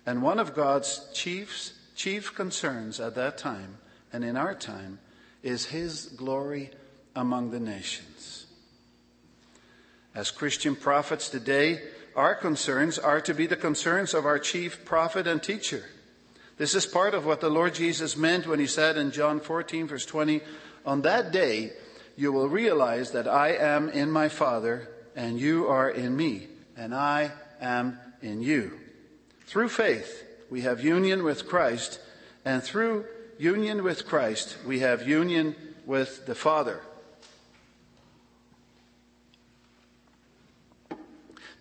And 0.05 0.21
one 0.21 0.39
of 0.39 0.53
God's 0.53 1.07
chiefs, 1.13 1.73
chief 1.95 2.35
concerns 2.35 2.99
at 2.99 3.15
that 3.15 3.37
time 3.37 3.77
and 4.13 4.23
in 4.23 4.37
our 4.37 4.53
time 4.53 4.99
is 5.43 5.65
his 5.65 6.05
glory 6.05 6.71
among 7.15 7.51
the 7.51 7.59
nations. 7.59 8.45
As 10.13 10.31
Christian 10.31 10.75
prophets 10.75 11.29
today, 11.29 11.81
our 12.15 12.35
concerns 12.35 12.97
are 12.97 13.19
to 13.21 13.33
be 13.33 13.45
the 13.45 13.57
concerns 13.57 14.13
of 14.13 14.25
our 14.25 14.39
chief 14.39 14.85
prophet 14.85 15.27
and 15.27 15.43
teacher. 15.43 15.83
This 16.57 16.73
is 16.73 16.85
part 16.85 17.13
of 17.13 17.25
what 17.25 17.41
the 17.41 17.49
Lord 17.49 17.75
Jesus 17.75 18.15
meant 18.15 18.47
when 18.47 18.59
he 18.59 18.67
said 18.67 18.97
in 18.97 19.11
John 19.11 19.41
14, 19.41 19.87
verse 19.87 20.05
20, 20.05 20.41
On 20.85 21.01
that 21.01 21.33
day 21.33 21.73
you 22.15 22.31
will 22.31 22.47
realize 22.47 23.11
that 23.11 23.27
I 23.27 23.49
am 23.49 23.89
in 23.89 24.09
my 24.09 24.29
Father, 24.29 24.87
and 25.15 25.37
you 25.37 25.67
are 25.67 25.89
in 25.89 26.15
me, 26.15 26.47
and 26.77 26.95
I 26.95 27.31
am 27.59 27.99
in 28.21 28.41
you. 28.41 28.79
Through 29.45 29.69
faith, 29.69 30.23
we 30.49 30.61
have 30.61 30.83
union 30.83 31.23
with 31.23 31.47
Christ, 31.47 31.99
and 32.43 32.63
through 32.63 33.05
union 33.37 33.83
with 33.83 34.05
Christ, 34.05 34.57
we 34.65 34.79
have 34.79 35.07
union 35.07 35.55
with 35.85 36.25
the 36.25 36.35
Father. 36.35 36.81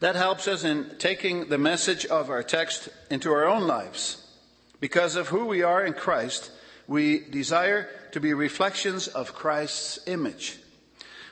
That 0.00 0.17
helps 0.17 0.49
us 0.49 0.64
in 0.64 0.97
taking 0.99 1.49
the 1.49 1.59
message 1.59 2.05
of 2.07 2.31
our 2.31 2.43
text 2.43 2.88
into 3.11 3.33
our 3.33 3.47
own 3.47 3.67
lives. 3.67 4.26
Because 4.81 5.17
of 5.17 5.29
who 5.29 5.47
we 5.47 5.62
are 5.62 5.85
in 5.85 5.95
Christ, 5.95 6.50
we 6.87 7.21
desire 7.21 7.88
to 8.12 8.21
be 8.21 8.35
reflections 8.35 9.09
of 9.09 9.35
Christ's 9.35 9.99
image. 10.07 10.59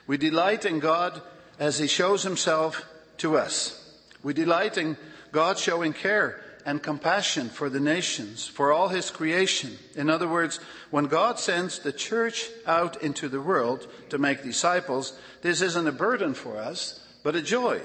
We 0.07 0.17
delight 0.17 0.65
in 0.65 0.79
God 0.79 1.21
as 1.59 1.77
He 1.77 1.87
shows 1.87 2.23
Himself 2.23 2.85
to 3.17 3.37
us. 3.37 3.99
We 4.23 4.33
delight 4.33 4.77
in 4.77 4.97
God 5.31 5.57
showing 5.57 5.93
care 5.93 6.42
and 6.65 6.81
compassion 6.81 7.49
for 7.49 7.69
the 7.69 7.79
nations, 7.79 8.47
for 8.47 8.71
all 8.71 8.87
His 8.87 9.11
creation. 9.11 9.77
In 9.95 10.09
other 10.09 10.27
words, 10.27 10.59
when 10.91 11.05
God 11.05 11.39
sends 11.39 11.79
the 11.79 11.91
church 11.91 12.49
out 12.65 13.01
into 13.01 13.27
the 13.27 13.41
world 13.41 13.87
to 14.09 14.17
make 14.17 14.43
disciples, 14.43 15.17
this 15.41 15.61
isn't 15.61 15.87
a 15.87 15.91
burden 15.91 16.33
for 16.33 16.57
us, 16.57 17.05
but 17.23 17.35
a 17.35 17.41
joy. 17.41 17.81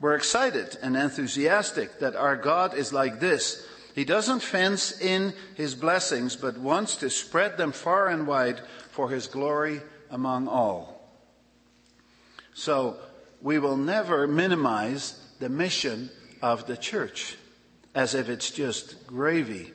We're 0.00 0.14
excited 0.14 0.76
and 0.82 0.96
enthusiastic 0.96 2.00
that 2.00 2.16
our 2.16 2.36
God 2.36 2.74
is 2.74 2.92
like 2.92 3.20
this. 3.20 3.66
He 3.94 4.04
doesn't 4.04 4.40
fence 4.40 5.00
in 5.00 5.32
his 5.54 5.74
blessings, 5.74 6.36
but 6.36 6.58
wants 6.58 6.96
to 6.96 7.08
spread 7.08 7.56
them 7.56 7.72
far 7.72 8.08
and 8.08 8.26
wide 8.26 8.60
for 8.90 9.08
his 9.08 9.26
glory 9.26 9.80
among 10.10 10.48
all. 10.48 10.96
So 12.52 12.98
we 13.40 13.58
will 13.58 13.76
never 13.76 14.26
minimize 14.26 15.18
the 15.38 15.48
mission 15.48 16.10
of 16.42 16.66
the 16.66 16.76
church 16.76 17.36
as 17.96 18.14
if 18.14 18.28
it's 18.28 18.50
just 18.50 19.06
gravy, 19.06 19.72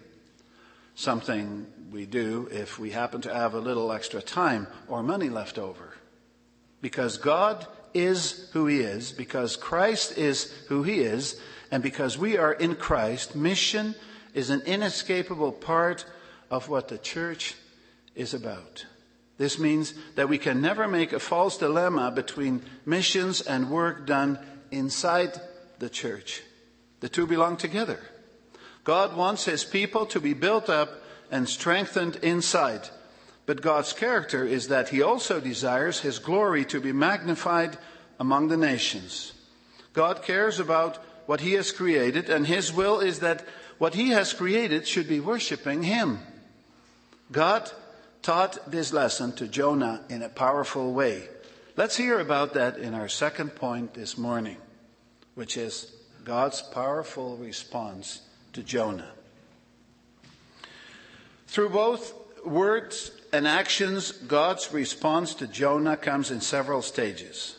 something 0.93 1.65
we 1.91 2.05
do 2.05 2.47
if 2.51 2.77
we 2.77 2.91
happen 2.91 3.19
to 3.19 3.33
have 3.33 3.55
a 3.55 3.59
little 3.59 3.91
extra 3.91 4.21
time 4.21 4.67
or 4.87 5.01
money 5.01 5.27
left 5.27 5.57
over. 5.57 5.95
Because 6.81 7.17
God 7.17 7.65
is 7.95 8.47
who 8.53 8.67
he 8.67 8.79
is, 8.81 9.11
because 9.11 9.55
Christ 9.55 10.19
is 10.19 10.53
who 10.67 10.83
he 10.83 10.99
is, 10.99 11.41
and 11.71 11.81
because 11.81 12.15
we 12.15 12.37
are 12.37 12.53
in 12.53 12.75
Christ, 12.75 13.35
mission 13.35 13.95
is 14.35 14.51
an 14.51 14.61
inescapable 14.61 15.51
part 15.51 16.05
of 16.51 16.69
what 16.69 16.89
the 16.89 16.99
church 16.99 17.55
is 18.13 18.35
about. 18.35 18.85
This 19.39 19.57
means 19.57 19.95
that 20.13 20.29
we 20.29 20.37
can 20.37 20.61
never 20.61 20.87
make 20.87 21.11
a 21.11 21.19
false 21.19 21.57
dilemma 21.57 22.11
between 22.11 22.61
missions 22.85 23.41
and 23.41 23.71
work 23.71 24.05
done 24.05 24.37
inside 24.69 25.41
the 25.79 25.89
church. 25.89 26.43
The 26.99 27.09
two 27.09 27.25
belong 27.25 27.57
together. 27.57 27.99
God 28.83 29.15
wants 29.15 29.45
his 29.45 29.63
people 29.63 30.05
to 30.07 30.19
be 30.19 30.33
built 30.33 30.69
up 30.69 31.01
and 31.29 31.47
strengthened 31.47 32.17
inside. 32.17 32.89
But 33.45 33.61
God's 33.61 33.93
character 33.93 34.45
is 34.45 34.67
that 34.67 34.89
he 34.89 35.01
also 35.01 35.39
desires 35.39 36.00
his 36.00 36.19
glory 36.19 36.65
to 36.65 36.79
be 36.79 36.91
magnified 36.91 37.77
among 38.19 38.47
the 38.47 38.57
nations. 38.57 39.33
God 39.93 40.23
cares 40.23 40.59
about 40.59 40.97
what 41.25 41.41
he 41.41 41.53
has 41.53 41.71
created, 41.71 42.29
and 42.29 42.47
his 42.47 42.73
will 42.73 43.00
is 43.00 43.19
that 43.19 43.45
what 43.77 43.95
he 43.95 44.09
has 44.09 44.33
created 44.33 44.88
should 44.88 45.07
be 45.07 45.19
worshiping 45.19 45.83
him. 45.83 46.19
God 47.31 47.71
taught 48.21 48.69
this 48.69 48.93
lesson 48.93 49.33
to 49.33 49.47
Jonah 49.47 50.03
in 50.09 50.21
a 50.21 50.29
powerful 50.29 50.93
way. 50.93 51.27
Let's 51.77 51.97
hear 51.97 52.19
about 52.19 52.53
that 52.53 52.77
in 52.77 52.93
our 52.93 53.07
second 53.07 53.55
point 53.55 53.93
this 53.93 54.17
morning, 54.17 54.57
which 55.35 55.57
is 55.57 55.91
God's 56.23 56.61
powerful 56.61 57.38
response 57.38 58.21
to 58.53 58.63
Jonah. 58.63 59.12
Through 61.48 61.70
both 61.70 62.13
words 62.46 63.12
and 63.34 63.48
actions, 63.48 64.12
God's 64.12 64.72
response 64.74 65.34
to 65.36 65.48
Jonah 65.48 65.98
comes 65.98 66.31
in 66.31 66.41
several 66.41 66.81
stages. 66.81 67.58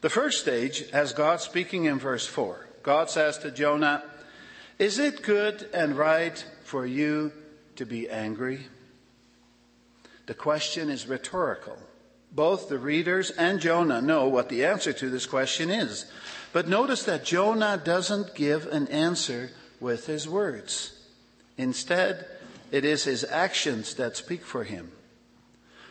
The 0.00 0.10
first 0.10 0.40
stage 0.40 0.88
has 0.90 1.12
God 1.12 1.40
speaking 1.40 1.84
in 1.84 1.98
verse 1.98 2.26
4. 2.26 2.66
God 2.82 3.10
says 3.10 3.38
to 3.38 3.50
Jonah, 3.50 4.02
Is 4.78 4.98
it 4.98 5.22
good 5.22 5.68
and 5.74 5.96
right 5.96 6.42
for 6.64 6.86
you 6.86 7.32
to 7.76 7.84
be 7.84 8.08
angry? 8.08 8.66
The 10.26 10.34
question 10.34 10.88
is 10.88 11.06
rhetorical. 11.06 11.76
Both 12.32 12.68
the 12.68 12.78
readers 12.78 13.30
and 13.30 13.60
Jonah 13.60 14.00
know 14.00 14.28
what 14.28 14.48
the 14.48 14.64
answer 14.64 14.92
to 14.92 15.10
this 15.10 15.26
question 15.26 15.68
is. 15.68 16.06
But 16.52 16.68
notice 16.68 17.02
that 17.04 17.24
Jonah 17.24 17.80
doesn't 17.82 18.34
give 18.34 18.66
an 18.66 18.86
answer 18.88 19.50
with 19.80 20.06
his 20.06 20.28
words. 20.28 20.92
Instead, 21.56 22.26
it 22.70 22.84
is 22.84 23.04
his 23.04 23.24
actions 23.24 23.94
that 23.94 24.16
speak 24.16 24.44
for 24.44 24.64
him. 24.64 24.92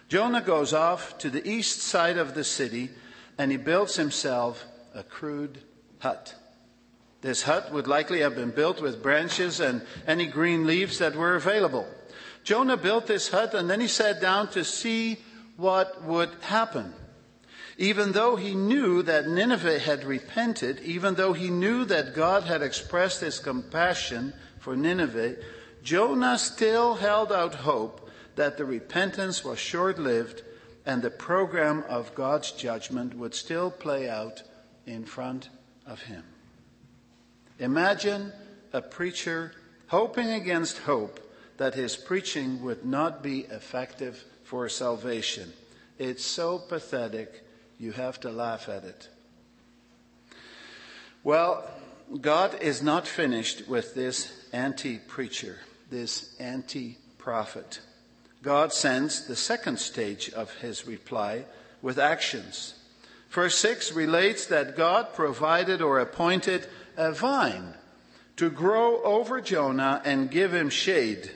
Jonah 0.08 0.42
goes 0.42 0.74
off 0.74 1.18
to 1.20 1.30
the 1.30 1.48
east 1.48 1.82
side 1.82 2.18
of 2.18 2.34
the 2.34 2.44
city 2.44 2.90
and 3.38 3.52
he 3.52 3.58
builds 3.58 3.96
himself 3.96 4.66
a 4.96 5.04
crude 5.04 5.60
hut. 6.00 6.36
This 7.22 7.44
hut 7.44 7.72
would 7.72 7.88
likely 7.88 8.22
have 8.22 8.36
been 8.36 8.52
built 8.52 8.82
with 8.82 9.04
branches 9.04 9.60
and 9.60 9.82
any 10.08 10.26
green 10.26 10.66
leaves 10.66 11.00
that 11.00 11.16
were 11.16 11.36
available. 11.36 11.88
Jonah 12.44 12.78
built 12.78 13.08
this 13.08 13.30
hut 13.30 13.54
and 13.54 13.70
then 13.70 13.82
he 13.82 13.88
sat 13.88 14.22
down 14.22 14.48
to 14.50 14.64
see 14.64 15.20
what 15.58 16.04
would 16.04 16.30
happen. 16.42 16.94
Even 17.80 18.12
though 18.12 18.36
he 18.36 18.54
knew 18.56 19.02
that 19.04 19.30
Nineveh 19.30 19.80
had 19.80 20.04
repented, 20.04 20.82
even 20.82 21.16
though 21.16 21.32
he 21.32 21.50
knew 21.50 21.86
that 21.86 22.14
God 22.14 22.44
had 22.44 22.62
expressed 22.62 23.22
his 23.22 23.40
compassion 23.40 24.34
for 24.60 24.76
Nineveh, 24.76 25.38
Jonah 25.82 26.38
still 26.38 26.96
held 26.96 27.32
out 27.32 27.56
hope 27.56 28.12
that 28.36 28.58
the 28.58 28.66
repentance 28.66 29.46
was 29.46 29.60
short 29.60 29.98
lived 29.98 30.44
and 30.86 31.02
the 31.02 31.10
program 31.10 31.86
of 31.88 32.14
God's 32.16 32.52
judgment 32.52 33.16
would 33.16 33.34
still 33.34 33.72
play 33.72 34.10
out 34.10 34.44
in 34.86 35.06
front 35.06 35.48
of 35.86 36.02
him. 36.02 36.24
Imagine 37.60 38.34
a 38.74 38.82
preacher 38.82 39.54
hoping 39.88 40.32
against 40.32 40.80
hope 40.80 41.22
that 41.56 41.76
his 41.76 41.96
preaching 41.96 42.62
would 42.62 42.84
not 42.84 43.24
be 43.24 43.40
effective 43.50 44.26
for 44.44 44.68
salvation. 44.68 45.54
It's 45.98 46.26
so 46.26 46.58
pathetic, 46.58 47.46
you 47.80 47.94
have 47.94 48.20
to 48.22 48.30
laugh 48.30 48.70
at 48.70 48.84
it. 48.84 49.10
Well, 51.24 51.70
God 52.22 52.62
is 52.62 52.82
not 52.82 53.08
finished 53.08 53.68
with 53.68 53.96
this 53.96 54.32
anti 54.52 54.98
preacher 54.98 55.60
this 55.90 56.36
anti 56.40 56.98
prophet. 57.18 57.80
God 58.42 58.72
sends 58.72 59.26
the 59.26 59.36
second 59.36 59.80
stage 59.80 60.30
of 60.30 60.54
his 60.56 60.88
reply 60.88 61.46
with 61.82 62.00
actions. 62.00 62.76
Verse 63.30 63.58
6 63.58 63.92
relates 63.92 64.46
that 64.48 64.78
God 64.78 65.14
provided 65.14 65.82
or 65.82 66.00
appointed 66.00 66.68
a 66.98 67.12
vine 67.12 67.74
to 68.38 68.50
grow 68.50 69.04
over 69.04 69.42
Jonah 69.42 70.02
and 70.06 70.32
give 70.32 70.54
him 70.54 70.70
shade. 70.70 71.32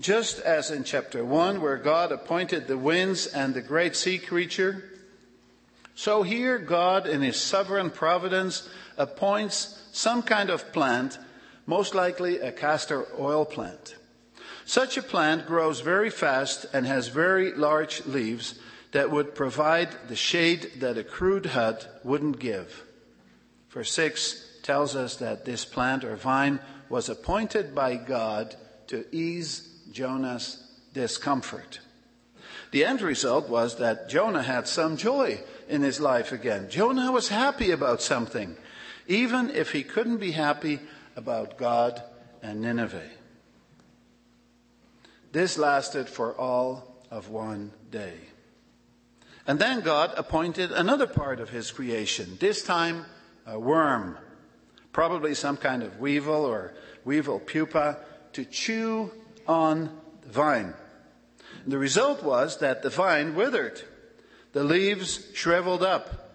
Just 0.00 0.40
as 0.40 0.72
in 0.72 0.82
chapter 0.82 1.24
1, 1.24 1.60
where 1.60 1.76
God 1.76 2.10
appointed 2.10 2.66
the 2.66 2.76
winds 2.76 3.28
and 3.28 3.54
the 3.54 3.62
great 3.62 3.94
sea 3.94 4.18
creature, 4.18 4.82
so 5.94 6.22
here 6.22 6.58
God, 6.58 7.06
in 7.06 7.22
his 7.22 7.40
sovereign 7.40 7.90
providence, 7.90 8.68
appoints 8.96 9.80
some 9.92 10.22
kind 10.22 10.50
of 10.50 10.72
plant 10.72 11.18
most 11.66 11.94
likely 11.94 12.40
a 12.40 12.52
castor 12.52 13.06
oil 13.18 13.44
plant. 13.44 13.96
Such 14.66 14.96
a 14.96 15.02
plant 15.02 15.46
grows 15.46 15.80
very 15.80 16.10
fast 16.10 16.66
and 16.72 16.86
has 16.86 17.08
very 17.08 17.52
large 17.52 18.04
leaves 18.06 18.58
that 18.92 19.10
would 19.10 19.34
provide 19.34 19.88
the 20.08 20.16
shade 20.16 20.72
that 20.80 20.98
a 20.98 21.04
crude 21.04 21.46
hut 21.46 22.00
wouldn't 22.02 22.38
give. 22.38 22.84
Verse 23.70 23.92
6 23.92 24.60
tells 24.62 24.96
us 24.96 25.16
that 25.16 25.44
this 25.44 25.64
plant 25.64 26.04
or 26.04 26.16
vine 26.16 26.60
was 26.88 27.08
appointed 27.08 27.74
by 27.74 27.96
God 27.96 28.54
to 28.88 29.04
ease 29.14 29.68
Jonah's 29.92 30.62
discomfort. 30.92 31.80
The 32.70 32.84
end 32.84 33.02
result 33.02 33.48
was 33.48 33.76
that 33.76 34.08
Jonah 34.08 34.42
had 34.42 34.66
some 34.66 34.96
joy 34.96 35.40
in 35.68 35.82
his 35.82 36.00
life 36.00 36.32
again. 36.32 36.68
Jonah 36.68 37.12
was 37.12 37.28
happy 37.28 37.70
about 37.70 38.02
something, 38.02 38.56
even 39.06 39.50
if 39.50 39.72
he 39.72 39.82
couldn't 39.82 40.18
be 40.18 40.32
happy 40.32 40.80
about 41.16 41.58
God 41.58 42.02
and 42.42 42.60
Nineveh. 42.60 43.10
This 45.32 45.58
lasted 45.58 46.08
for 46.08 46.32
all 46.34 47.02
of 47.10 47.28
one 47.28 47.72
day. 47.90 48.14
And 49.46 49.58
then 49.58 49.80
God 49.80 50.12
appointed 50.16 50.72
another 50.72 51.06
part 51.06 51.40
of 51.40 51.50
his 51.50 51.70
creation, 51.70 52.36
this 52.40 52.62
time 52.62 53.04
a 53.46 53.58
worm, 53.58 54.16
probably 54.92 55.34
some 55.34 55.56
kind 55.56 55.82
of 55.82 56.00
weevil 56.00 56.46
or 56.46 56.72
weevil 57.04 57.40
pupa, 57.40 57.98
to 58.32 58.44
chew 58.44 59.10
on 59.46 59.90
the 60.22 60.28
vine. 60.30 60.74
And 61.64 61.72
the 61.72 61.78
result 61.78 62.22
was 62.22 62.58
that 62.58 62.82
the 62.82 62.90
vine 62.90 63.34
withered. 63.34 63.82
The 64.54 64.64
leaves 64.64 65.26
shriveled 65.34 65.82
up. 65.82 66.30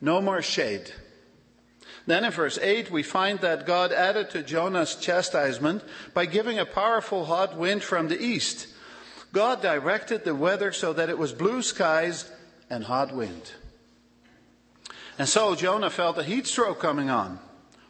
No 0.00 0.22
more 0.22 0.40
shade. 0.40 0.92
Then 2.06 2.24
in 2.24 2.30
verse 2.30 2.58
8, 2.62 2.90
we 2.92 3.02
find 3.02 3.40
that 3.40 3.66
God 3.66 3.92
added 3.92 4.30
to 4.30 4.42
Jonah's 4.42 4.94
chastisement 4.94 5.82
by 6.14 6.26
giving 6.26 6.58
a 6.58 6.64
powerful 6.64 7.24
hot 7.24 7.58
wind 7.58 7.82
from 7.82 8.06
the 8.06 8.22
east. 8.22 8.68
God 9.32 9.60
directed 9.60 10.24
the 10.24 10.34
weather 10.34 10.70
so 10.70 10.92
that 10.92 11.10
it 11.10 11.18
was 11.18 11.32
blue 11.32 11.60
skies 11.60 12.30
and 12.70 12.84
hot 12.84 13.12
wind. 13.12 13.52
And 15.18 15.28
so 15.28 15.56
Jonah 15.56 15.90
felt 15.90 16.18
a 16.18 16.22
heat 16.22 16.46
stroke 16.46 16.78
coming 16.78 17.10
on. 17.10 17.40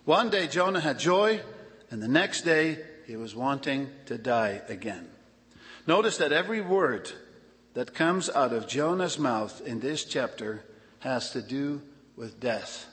One 0.06 0.30
day 0.30 0.46
Jonah 0.46 0.80
had 0.80 0.98
joy, 0.98 1.42
and 1.90 2.02
the 2.02 2.08
next 2.08 2.42
day 2.42 2.78
he 3.06 3.16
was 3.16 3.34
wanting 3.34 3.90
to 4.06 4.16
die 4.16 4.62
again. 4.68 5.08
Notice 5.86 6.16
that 6.16 6.32
every 6.32 6.62
word 6.62 7.12
that 7.76 7.92
comes 7.92 8.30
out 8.30 8.54
of 8.54 8.66
Jonah's 8.66 9.18
mouth 9.18 9.60
in 9.66 9.80
this 9.80 10.02
chapter 10.02 10.64
has 11.00 11.32
to 11.32 11.42
do 11.42 11.82
with 12.16 12.40
death. 12.40 12.86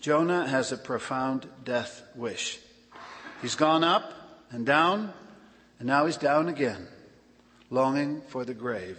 Jonah 0.00 0.48
has 0.48 0.72
a 0.72 0.78
profound 0.78 1.46
death 1.62 2.02
wish. 2.14 2.58
He's 3.42 3.56
gone 3.56 3.84
up 3.84 4.14
and 4.50 4.64
down, 4.64 5.12
and 5.78 5.86
now 5.86 6.06
he's 6.06 6.16
down 6.16 6.48
again, 6.48 6.88
longing 7.68 8.22
for 8.28 8.46
the 8.46 8.54
grave. 8.54 8.96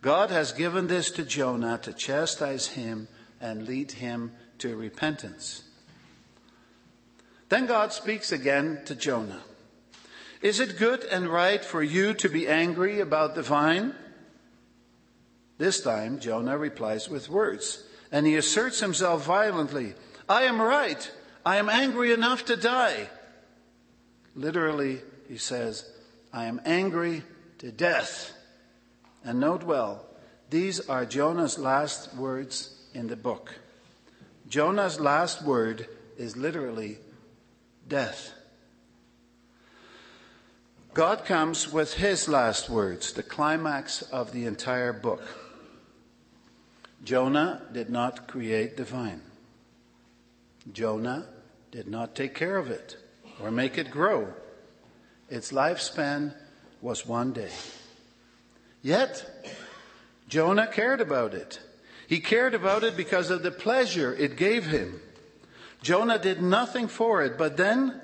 God 0.00 0.30
has 0.30 0.52
given 0.52 0.86
this 0.86 1.10
to 1.10 1.22
Jonah 1.22 1.78
to 1.82 1.92
chastise 1.92 2.68
him 2.68 3.08
and 3.42 3.68
lead 3.68 3.92
him 3.92 4.32
to 4.60 4.74
repentance. 4.74 5.64
Then 7.50 7.66
God 7.66 7.92
speaks 7.92 8.32
again 8.32 8.80
to 8.86 8.94
Jonah. 8.94 9.42
Is 10.42 10.58
it 10.58 10.76
good 10.76 11.04
and 11.04 11.28
right 11.28 11.64
for 11.64 11.84
you 11.84 12.14
to 12.14 12.28
be 12.28 12.48
angry 12.48 12.98
about 12.98 13.36
the 13.36 13.42
vine? 13.42 13.94
This 15.56 15.80
time, 15.80 16.18
Jonah 16.18 16.58
replies 16.58 17.08
with 17.08 17.28
words, 17.28 17.84
and 18.10 18.26
he 18.26 18.34
asserts 18.34 18.80
himself 18.80 19.24
violently. 19.24 19.94
I 20.28 20.42
am 20.42 20.60
right. 20.60 21.08
I 21.46 21.58
am 21.58 21.68
angry 21.68 22.12
enough 22.12 22.44
to 22.46 22.56
die. 22.56 23.08
Literally, 24.34 25.00
he 25.28 25.38
says, 25.38 25.88
I 26.32 26.46
am 26.46 26.60
angry 26.64 27.22
to 27.58 27.70
death. 27.70 28.32
And 29.24 29.38
note 29.38 29.62
well, 29.62 30.04
these 30.50 30.80
are 30.88 31.06
Jonah's 31.06 31.56
last 31.56 32.14
words 32.16 32.74
in 32.94 33.06
the 33.06 33.16
book. 33.16 33.54
Jonah's 34.48 34.98
last 34.98 35.42
word 35.44 35.86
is 36.18 36.36
literally 36.36 36.98
death. 37.86 38.32
God 40.94 41.24
comes 41.24 41.72
with 41.72 41.94
his 41.94 42.28
last 42.28 42.68
words, 42.68 43.14
the 43.14 43.22
climax 43.22 44.02
of 44.02 44.32
the 44.32 44.44
entire 44.44 44.92
book. 44.92 45.22
Jonah 47.02 47.62
did 47.72 47.88
not 47.88 48.28
create 48.28 48.76
the 48.76 48.84
vine. 48.84 49.22
Jonah 50.70 51.26
did 51.70 51.88
not 51.88 52.14
take 52.14 52.34
care 52.34 52.58
of 52.58 52.70
it 52.70 52.98
or 53.42 53.50
make 53.50 53.78
it 53.78 53.90
grow. 53.90 54.34
Its 55.30 55.50
lifespan 55.50 56.34
was 56.82 57.06
one 57.06 57.32
day. 57.32 57.52
Yet, 58.82 59.24
Jonah 60.28 60.66
cared 60.66 61.00
about 61.00 61.32
it. 61.32 61.58
He 62.06 62.20
cared 62.20 62.52
about 62.52 62.84
it 62.84 62.98
because 62.98 63.30
of 63.30 63.42
the 63.42 63.50
pleasure 63.50 64.14
it 64.14 64.36
gave 64.36 64.66
him. 64.66 65.00
Jonah 65.80 66.18
did 66.18 66.42
nothing 66.42 66.86
for 66.86 67.22
it, 67.22 67.38
but 67.38 67.56
then 67.56 67.98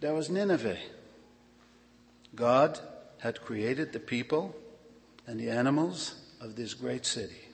there 0.00 0.12
was 0.12 0.28
Nineveh. 0.28 0.76
God 2.34 2.78
had 3.18 3.40
created 3.40 3.92
the 3.92 4.00
people 4.00 4.54
and 5.26 5.38
the 5.38 5.50
animals 5.50 6.14
of 6.40 6.56
this 6.56 6.74
great 6.74 7.06
city. 7.06 7.48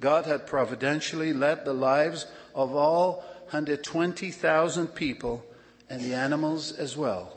God 0.00 0.26
had 0.26 0.46
providentially 0.46 1.32
led 1.32 1.64
the 1.64 1.72
lives 1.72 2.26
of 2.54 2.74
all 2.74 3.24
120,000 3.50 4.88
people 4.88 5.44
and 5.88 6.02
the 6.02 6.14
animals 6.14 6.72
as 6.72 6.96
well. 6.96 7.36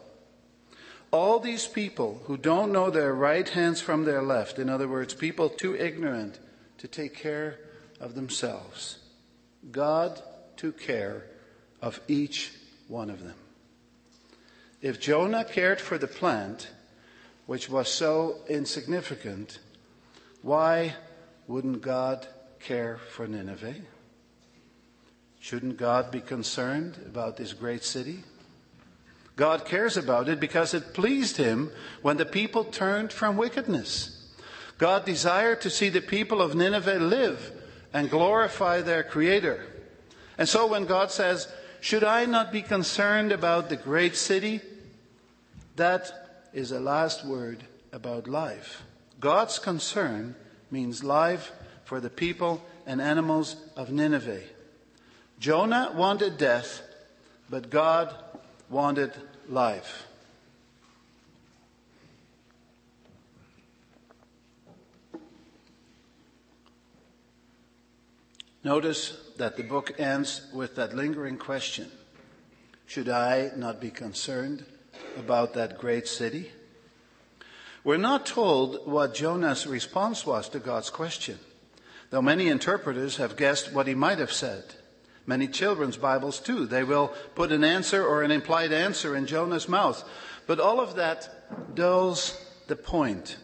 All 1.11 1.39
these 1.39 1.67
people 1.67 2.21
who 2.25 2.37
don't 2.37 2.71
know 2.71 2.89
their 2.89 3.13
right 3.13 3.47
hands 3.47 3.81
from 3.81 4.05
their 4.05 4.21
left, 4.21 4.59
in 4.59 4.69
other 4.69 4.87
words, 4.87 5.13
people 5.13 5.49
too 5.49 5.75
ignorant 5.75 6.39
to 6.77 6.87
take 6.87 7.15
care 7.15 7.59
of 7.99 8.15
themselves, 8.15 8.99
God 9.71 10.21
took 10.55 10.79
care 10.79 11.25
of 11.81 11.99
each 12.07 12.51
one 12.87 13.09
of 13.09 13.23
them. 13.23 13.35
If 14.81 14.99
Jonah 14.99 15.43
cared 15.43 15.81
for 15.81 15.97
the 15.97 16.07
plant, 16.07 16.69
which 17.45 17.69
was 17.69 17.89
so 17.89 18.37
insignificant, 18.47 19.59
why 20.41 20.95
wouldn't 21.47 21.81
God 21.81 22.27
care 22.59 22.97
for 22.97 23.27
Nineveh? 23.27 23.75
Shouldn't 25.39 25.77
God 25.77 26.11
be 26.11 26.21
concerned 26.21 26.97
about 27.05 27.37
this 27.37 27.53
great 27.53 27.83
city? 27.83 28.23
God 29.35 29.65
cares 29.65 29.95
about 29.97 30.27
it 30.27 30.39
because 30.39 30.73
it 30.73 30.93
pleased 30.93 31.37
him 31.37 31.71
when 32.01 32.17
the 32.17 32.25
people 32.25 32.65
turned 32.65 33.13
from 33.13 33.37
wickedness. 33.37 34.15
God 34.77 35.05
desired 35.05 35.61
to 35.61 35.69
see 35.69 35.89
the 35.89 36.01
people 36.01 36.41
of 36.41 36.55
Nineveh 36.55 36.99
live 36.99 37.51
and 37.93 38.09
glorify 38.09 38.81
their 38.81 39.03
Creator. 39.03 39.65
And 40.37 40.47
so 40.47 40.67
when 40.67 40.85
God 40.85 41.11
says, 41.11 41.51
Should 41.81 42.03
I 42.03 42.25
not 42.25 42.51
be 42.51 42.61
concerned 42.61 43.31
about 43.31 43.69
the 43.69 43.75
great 43.75 44.15
city? 44.15 44.61
That 45.79 46.49
is 46.51 46.73
a 46.73 46.79
last 46.81 47.25
word 47.25 47.63
about 47.93 48.27
life. 48.27 48.83
God's 49.21 49.59
concern 49.59 50.35
means 50.69 51.05
life 51.05 51.53
for 51.85 52.01
the 52.01 52.09
people 52.09 52.61
and 52.85 52.99
animals 52.99 53.55
of 53.77 53.89
Nineveh. 53.89 54.41
Jonah 55.39 55.93
wanted 55.95 56.37
death, 56.37 56.81
but 57.49 57.69
God 57.69 58.13
wanted 58.69 59.13
life. 59.47 60.05
Notice 68.65 69.17
that 69.37 69.55
the 69.55 69.63
book 69.63 69.97
ends 69.97 70.45
with 70.53 70.75
that 70.75 70.93
lingering 70.93 71.37
question 71.37 71.89
Should 72.85 73.07
I 73.07 73.51
not 73.55 73.79
be 73.79 73.91
concerned 73.91 74.65
about 75.19 75.53
that 75.53 75.77
great 75.77 76.07
city? 76.07 76.51
We're 77.83 77.97
not 77.97 78.25
told 78.25 78.85
what 78.85 79.13
Jonah's 79.13 79.65
response 79.65 80.25
was 80.25 80.49
to 80.49 80.59
God's 80.59 80.89
question, 80.89 81.39
though 82.09 82.21
many 82.21 82.47
interpreters 82.47 83.17
have 83.17 83.37
guessed 83.37 83.73
what 83.73 83.87
he 83.87 83.95
might 83.95 84.19
have 84.19 84.33
said. 84.33 84.63
Many 85.25 85.47
children's 85.47 85.97
Bibles, 85.97 86.39
too. 86.39 86.65
They 86.65 86.83
will 86.83 87.13
put 87.35 87.51
an 87.51 87.63
answer 87.63 88.05
or 88.05 88.23
an 88.23 88.31
implied 88.31 88.73
answer 88.73 89.15
in 89.15 89.27
Jonah's 89.27 89.69
mouth. 89.69 90.03
But 90.47 90.59
all 90.59 90.79
of 90.79 90.95
that 90.95 91.75
dulls 91.75 92.43
the 92.67 92.75
point. 92.75 93.37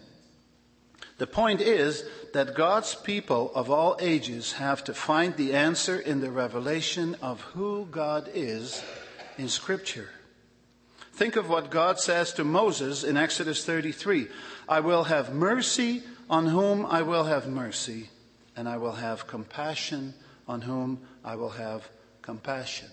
The 1.17 1.27
point 1.27 1.61
is 1.61 2.03
that 2.33 2.55
God's 2.55 2.95
people 2.95 3.51
of 3.55 3.69
all 3.69 3.95
ages 4.01 4.53
have 4.53 4.83
to 4.85 4.93
find 4.93 5.35
the 5.37 5.53
answer 5.53 5.97
in 5.97 6.19
the 6.19 6.31
revelation 6.31 7.15
of 7.21 7.41
who 7.41 7.87
God 7.89 8.29
is 8.33 8.83
in 9.37 9.47
Scripture. 9.47 10.09
Think 11.15 11.37
of 11.37 11.47
what 11.47 11.69
God 11.69 11.97
says 11.97 12.33
to 12.33 12.43
Moses 12.43 13.05
in 13.05 13.15
Exodus 13.15 13.63
33 13.63 14.27
I 14.67 14.81
will 14.81 15.05
have 15.05 15.33
mercy 15.33 16.03
on 16.29 16.47
whom 16.47 16.85
I 16.85 17.03
will 17.03 17.23
have 17.23 17.47
mercy, 17.47 18.09
and 18.53 18.67
I 18.67 18.75
will 18.75 18.93
have 18.93 19.25
compassion 19.25 20.13
on 20.45 20.63
whom 20.63 20.99
I 21.23 21.37
will 21.37 21.51
have 21.51 21.87
compassion. 22.21 22.89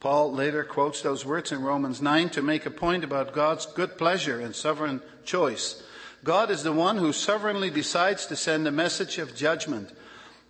Paul 0.00 0.32
later 0.32 0.64
quotes 0.64 1.00
those 1.00 1.24
words 1.24 1.52
in 1.52 1.62
Romans 1.62 2.02
9 2.02 2.30
to 2.30 2.42
make 2.42 2.66
a 2.66 2.70
point 2.70 3.04
about 3.04 3.32
God's 3.32 3.66
good 3.66 3.96
pleasure 3.96 4.40
and 4.40 4.52
sovereign 4.52 5.00
choice. 5.24 5.84
God 6.24 6.50
is 6.50 6.64
the 6.64 6.72
one 6.72 6.96
who 6.96 7.12
sovereignly 7.12 7.70
decides 7.70 8.26
to 8.26 8.36
send 8.36 8.66
a 8.66 8.72
message 8.72 9.18
of 9.18 9.36
judgment. 9.36 9.92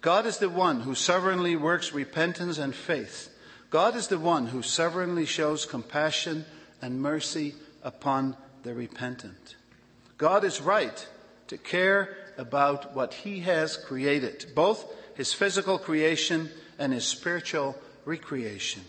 God 0.00 0.24
is 0.24 0.38
the 0.38 0.48
one 0.48 0.80
who 0.80 0.94
sovereignly 0.94 1.54
works 1.54 1.92
repentance 1.92 2.56
and 2.56 2.74
faith. 2.74 3.35
God 3.70 3.96
is 3.96 4.08
the 4.08 4.18
one 4.18 4.46
who 4.46 4.62
sovereignly 4.62 5.26
shows 5.26 5.66
compassion 5.66 6.44
and 6.80 7.00
mercy 7.00 7.54
upon 7.82 8.36
the 8.62 8.74
repentant. 8.74 9.56
God 10.18 10.44
is 10.44 10.60
right 10.60 11.06
to 11.48 11.58
care 11.58 12.16
about 12.38 12.94
what 12.94 13.14
he 13.14 13.40
has 13.40 13.76
created, 13.76 14.46
both 14.54 14.84
his 15.14 15.32
physical 15.32 15.78
creation 15.78 16.50
and 16.78 16.92
his 16.92 17.04
spiritual 17.04 17.76
recreation. 18.04 18.82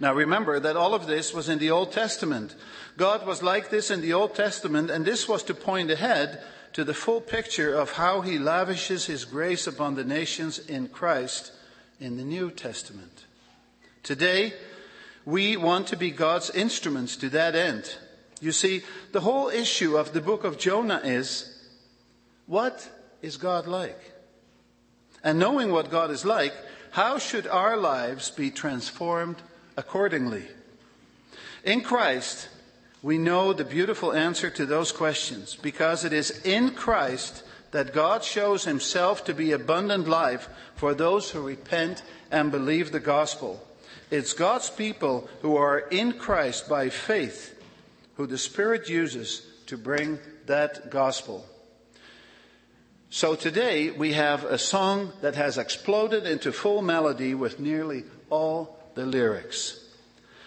Now 0.00 0.14
remember 0.14 0.58
that 0.58 0.76
all 0.76 0.94
of 0.94 1.06
this 1.06 1.32
was 1.32 1.48
in 1.48 1.58
the 1.58 1.70
Old 1.70 1.92
Testament. 1.92 2.56
God 2.96 3.26
was 3.26 3.42
like 3.42 3.70
this 3.70 3.90
in 3.90 4.00
the 4.00 4.14
Old 4.14 4.34
Testament, 4.34 4.90
and 4.90 5.04
this 5.04 5.28
was 5.28 5.42
to 5.44 5.54
point 5.54 5.90
ahead 5.90 6.42
to 6.72 6.82
the 6.82 6.94
full 6.94 7.20
picture 7.20 7.74
of 7.74 7.92
how 7.92 8.22
he 8.22 8.38
lavishes 8.38 9.06
his 9.06 9.24
grace 9.24 9.66
upon 9.66 9.94
the 9.94 10.04
nations 10.04 10.58
in 10.58 10.88
Christ 10.88 11.52
in 12.02 12.16
the 12.16 12.24
New 12.24 12.50
Testament. 12.50 13.26
Today, 14.02 14.54
we 15.24 15.56
want 15.56 15.86
to 15.86 15.96
be 15.96 16.10
God's 16.10 16.50
instruments 16.50 17.16
to 17.18 17.28
that 17.28 17.54
end. 17.54 17.96
You 18.40 18.50
see, 18.50 18.82
the 19.12 19.20
whole 19.20 19.48
issue 19.48 19.96
of 19.96 20.12
the 20.12 20.20
book 20.20 20.42
of 20.42 20.58
Jonah 20.58 21.00
is 21.04 21.48
what 22.46 22.90
is 23.22 23.36
God 23.36 23.68
like? 23.68 24.12
And 25.22 25.38
knowing 25.38 25.70
what 25.70 25.92
God 25.92 26.10
is 26.10 26.24
like, 26.24 26.52
how 26.90 27.18
should 27.18 27.46
our 27.46 27.76
lives 27.76 28.30
be 28.30 28.50
transformed 28.50 29.36
accordingly? 29.76 30.48
In 31.62 31.82
Christ, 31.82 32.48
we 33.00 33.16
know 33.16 33.52
the 33.52 33.64
beautiful 33.64 34.12
answer 34.12 34.50
to 34.50 34.66
those 34.66 34.90
questions 34.90 35.54
because 35.54 36.04
it 36.04 36.12
is 36.12 36.42
in 36.44 36.70
Christ 36.74 37.44
that 37.72 37.92
God 37.92 38.22
shows 38.22 38.64
himself 38.64 39.24
to 39.24 39.34
be 39.34 39.52
abundant 39.52 40.06
life 40.06 40.48
for 40.76 40.94
those 40.94 41.30
who 41.30 41.42
repent 41.42 42.02
and 42.30 42.52
believe 42.52 42.92
the 42.92 43.00
gospel. 43.00 43.66
It's 44.10 44.34
God's 44.34 44.70
people 44.70 45.28
who 45.40 45.56
are 45.56 45.78
in 45.78 46.12
Christ 46.12 46.68
by 46.68 46.90
faith 46.90 47.58
who 48.16 48.26
the 48.26 48.38
Spirit 48.38 48.88
uses 48.88 49.46
to 49.66 49.76
bring 49.76 50.18
that 50.46 50.90
gospel. 50.90 51.46
So 53.08 53.34
today 53.34 53.90
we 53.90 54.12
have 54.12 54.44
a 54.44 54.58
song 54.58 55.12
that 55.22 55.34
has 55.34 55.58
exploded 55.58 56.26
into 56.26 56.52
full 56.52 56.82
melody 56.82 57.34
with 57.34 57.58
nearly 57.58 58.04
all 58.30 58.78
the 58.94 59.06
lyrics. 59.06 59.82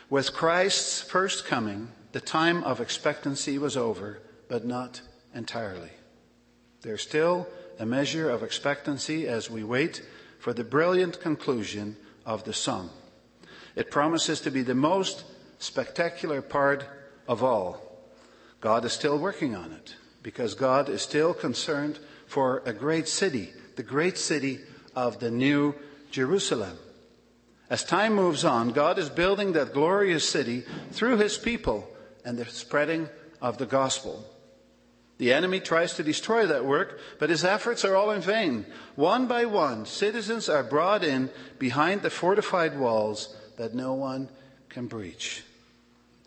With 0.10 0.34
Christ's 0.34 1.02
first 1.02 1.46
coming, 1.46 1.90
the 2.12 2.22
time 2.22 2.64
of 2.64 2.82
expectancy 2.82 3.58
was 3.58 3.76
over, 3.76 4.20
but 4.48 4.64
not 4.64 5.02
entirely. 5.34 5.90
There's 6.86 7.02
still 7.02 7.48
a 7.80 7.86
measure 7.86 8.30
of 8.30 8.44
expectancy 8.44 9.28
as 9.28 9.50
we 9.50 9.64
wait 9.64 10.04
for 10.38 10.54
the 10.54 10.64
brilliant 10.64 11.20
conclusion 11.20 11.98
of 12.28 12.44
the 12.44 12.54
song. 12.54 12.92
It 13.76 13.90
promises 13.90 14.40
to 14.42 14.52
be 14.52 14.62
the 14.62 14.76
most 14.76 15.24
spectacular 15.58 16.44
part 16.44 16.86
of 17.28 17.44
all. 17.44 17.82
God 18.62 18.86
is 18.86 18.94
still 18.94 19.18
working 19.18 19.56
on 19.56 19.72
it 19.72 19.96
because 20.22 20.54
God 20.54 20.88
is 20.88 21.02
still 21.02 21.34
concerned 21.34 21.98
for 22.28 22.62
a 22.68 22.72
great 22.72 23.08
city, 23.08 23.52
the 23.78 23.82
great 23.82 24.16
city 24.16 24.60
of 24.96 25.20
the 25.20 25.32
New 25.32 25.74
Jerusalem. 26.12 26.78
As 27.68 27.84
time 27.84 28.14
moves 28.14 28.46
on, 28.46 28.70
God 28.70 29.00
is 29.00 29.10
building 29.10 29.54
that 29.54 29.74
glorious 29.74 30.30
city 30.30 30.64
through 30.92 31.18
his 31.18 31.40
people 31.40 31.90
and 32.24 32.38
the 32.38 32.46
spreading 32.46 33.10
of 33.42 33.58
the 33.58 33.66
gospel. 33.66 34.24
The 35.18 35.32
enemy 35.32 35.62
tries 35.62 35.94
to 35.94 36.04
destroy 36.04 36.46
that 36.48 36.66
work, 36.66 37.00
but 37.20 37.30
his 37.30 37.46
efforts 37.46 37.86
are 37.86 37.96
all 37.96 38.12
in 38.12 38.22
vain. 38.22 38.66
One 38.96 39.28
by 39.28 39.46
one, 39.46 39.86
citizens 39.86 40.50
are 40.50 40.64
brought 40.64 41.04
in 41.04 41.30
behind 41.58 42.02
the 42.02 42.10
fortified 42.10 42.78
walls 42.78 43.36
that 43.58 43.74
no 43.74 43.94
one 43.94 44.30
can 44.68 44.88
breach. 44.88 45.44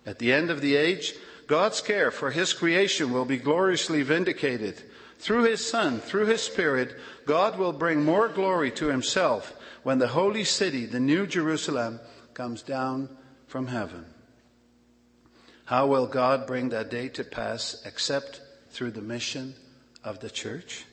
At 0.06 0.18
the 0.18 0.32
end 0.32 0.50
of 0.50 0.62
the 0.62 0.76
age, 0.76 1.14
God's 1.46 1.82
care 1.82 2.10
for 2.10 2.30
his 2.30 2.54
creation 2.54 3.12
will 3.12 3.26
be 3.26 3.36
gloriously 3.36 4.02
vindicated. 4.02 4.82
Through 5.18 5.44
his 5.44 5.66
Son, 5.66 6.00
through 6.00 6.26
his 6.26 6.40
Spirit, 6.40 6.96
God 7.26 7.58
will 7.58 7.72
bring 7.72 8.04
more 8.04 8.28
glory 8.28 8.70
to 8.72 8.86
himself 8.86 9.54
when 9.82 9.98
the 9.98 10.08
holy 10.08 10.44
city, 10.44 10.86
the 10.86 11.00
New 11.00 11.26
Jerusalem, 11.26 12.00
comes 12.32 12.62
down 12.62 13.14
from 13.46 13.66
heaven. 13.66 14.06
How 15.66 15.86
will 15.86 16.06
God 16.06 16.46
bring 16.46 16.70
that 16.70 16.90
day 16.90 17.08
to 17.10 17.24
pass 17.24 17.82
except 17.84 18.40
through 18.70 18.92
the 18.92 19.02
mission 19.02 19.54
of 20.04 20.20
the 20.20 20.30
church? 20.30 20.84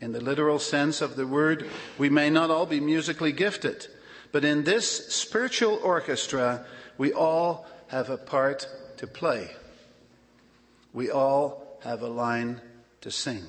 In 0.00 0.12
the 0.12 0.20
literal 0.20 0.58
sense 0.58 1.00
of 1.00 1.16
the 1.16 1.26
word, 1.26 1.68
we 1.98 2.08
may 2.08 2.30
not 2.30 2.50
all 2.50 2.66
be 2.66 2.80
musically 2.80 3.32
gifted, 3.32 3.86
but 4.32 4.44
in 4.44 4.64
this 4.64 5.12
spiritual 5.14 5.78
orchestra, 5.82 6.64
we 6.96 7.12
all 7.12 7.66
have 7.88 8.08
a 8.08 8.16
part 8.16 8.66
to 8.96 9.06
play. 9.06 9.50
We 10.92 11.10
all 11.10 11.78
have 11.82 12.02
a 12.02 12.08
line 12.08 12.60
to 13.02 13.10
sing. 13.10 13.44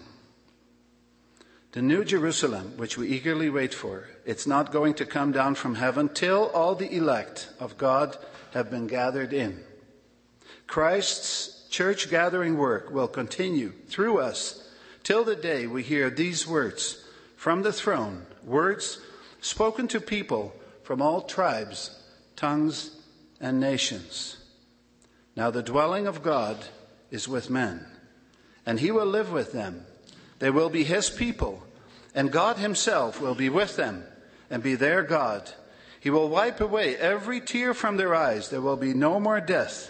The 1.72 1.82
New 1.82 2.04
Jerusalem, 2.04 2.74
which 2.76 2.98
we 2.98 3.08
eagerly 3.08 3.50
wait 3.50 3.74
for, 3.74 4.10
it's 4.26 4.46
not 4.46 4.74
going 4.74 4.94
to 4.96 5.06
come 5.06 5.32
down 5.32 5.56
from 5.56 5.76
heaven 5.76 6.10
till 6.10 6.50
all 6.50 6.76
the 6.76 6.94
elect 6.94 7.50
of 7.62 7.78
God 7.78 8.17
have 8.54 8.70
been 8.70 8.88
gathered 8.88 9.32
in. 9.32 9.63
Christ's 10.67 11.61
church 11.71 12.10
gathering 12.10 12.57
work 12.57 12.91
will 12.91 13.07
continue 13.07 13.71
through 13.88 14.19
us 14.19 14.69
till 15.03 15.23
the 15.23 15.36
day 15.36 15.65
we 15.65 15.81
hear 15.81 16.10
these 16.10 16.45
words 16.45 17.03
from 17.38 17.63
the 17.63 17.73
throne, 17.73 18.25
words 18.43 18.99
spoken 19.39 19.88
to 19.88 20.01
people 20.01 20.53
from 20.84 21.01
all 21.01 21.21
tribes, 21.21 21.97
tongues, 22.36 22.91
and 23.39 23.60
nations. 23.60 24.38
Now 25.36 25.49
the 25.49 25.63
dwelling 25.63 26.07
of 26.07 26.21
God 26.21 26.57
is 27.10 27.27
with 27.27 27.49
men, 27.49 27.86
and 28.65 28.79
he 28.79 28.91
will 28.91 29.05
live 29.05 29.31
with 29.31 29.53
them. 29.53 29.86
They 30.39 30.49
will 30.49 30.69
be 30.69 30.84
his 30.84 31.10
people, 31.10 31.63
and 32.13 32.34
God 32.34 32.57
himself 32.57 33.21
will 33.21 33.36
be 33.36 33.47
with 33.47 33.77
them 33.77 34.03
and 34.49 34.62
be 34.62 34.75
their 34.75 35.03
God. 35.03 35.49
He 36.01 36.10
will 36.10 36.27
wipe 36.27 36.60
away 36.60 36.97
every 36.97 37.39
tear 37.39 37.73
from 37.73 37.95
their 37.95 38.13
eyes. 38.13 38.49
There 38.49 38.62
will 38.62 38.75
be 38.75 38.93
no 38.93 39.21
more 39.21 39.39
death, 39.39 39.89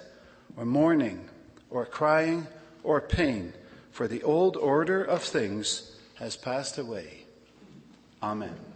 or 0.56 0.66
mourning, 0.66 1.28
or 1.72 1.86
crying, 1.86 2.46
or 2.84 3.02
pain, 3.02 3.54
for 3.92 4.08
the 4.08 4.22
old 4.22 4.58
order 4.58 5.04
of 5.04 5.24
things 5.24 5.96
has 6.16 6.36
passed 6.38 6.78
away. 6.78 7.24
Amen. 8.22 8.71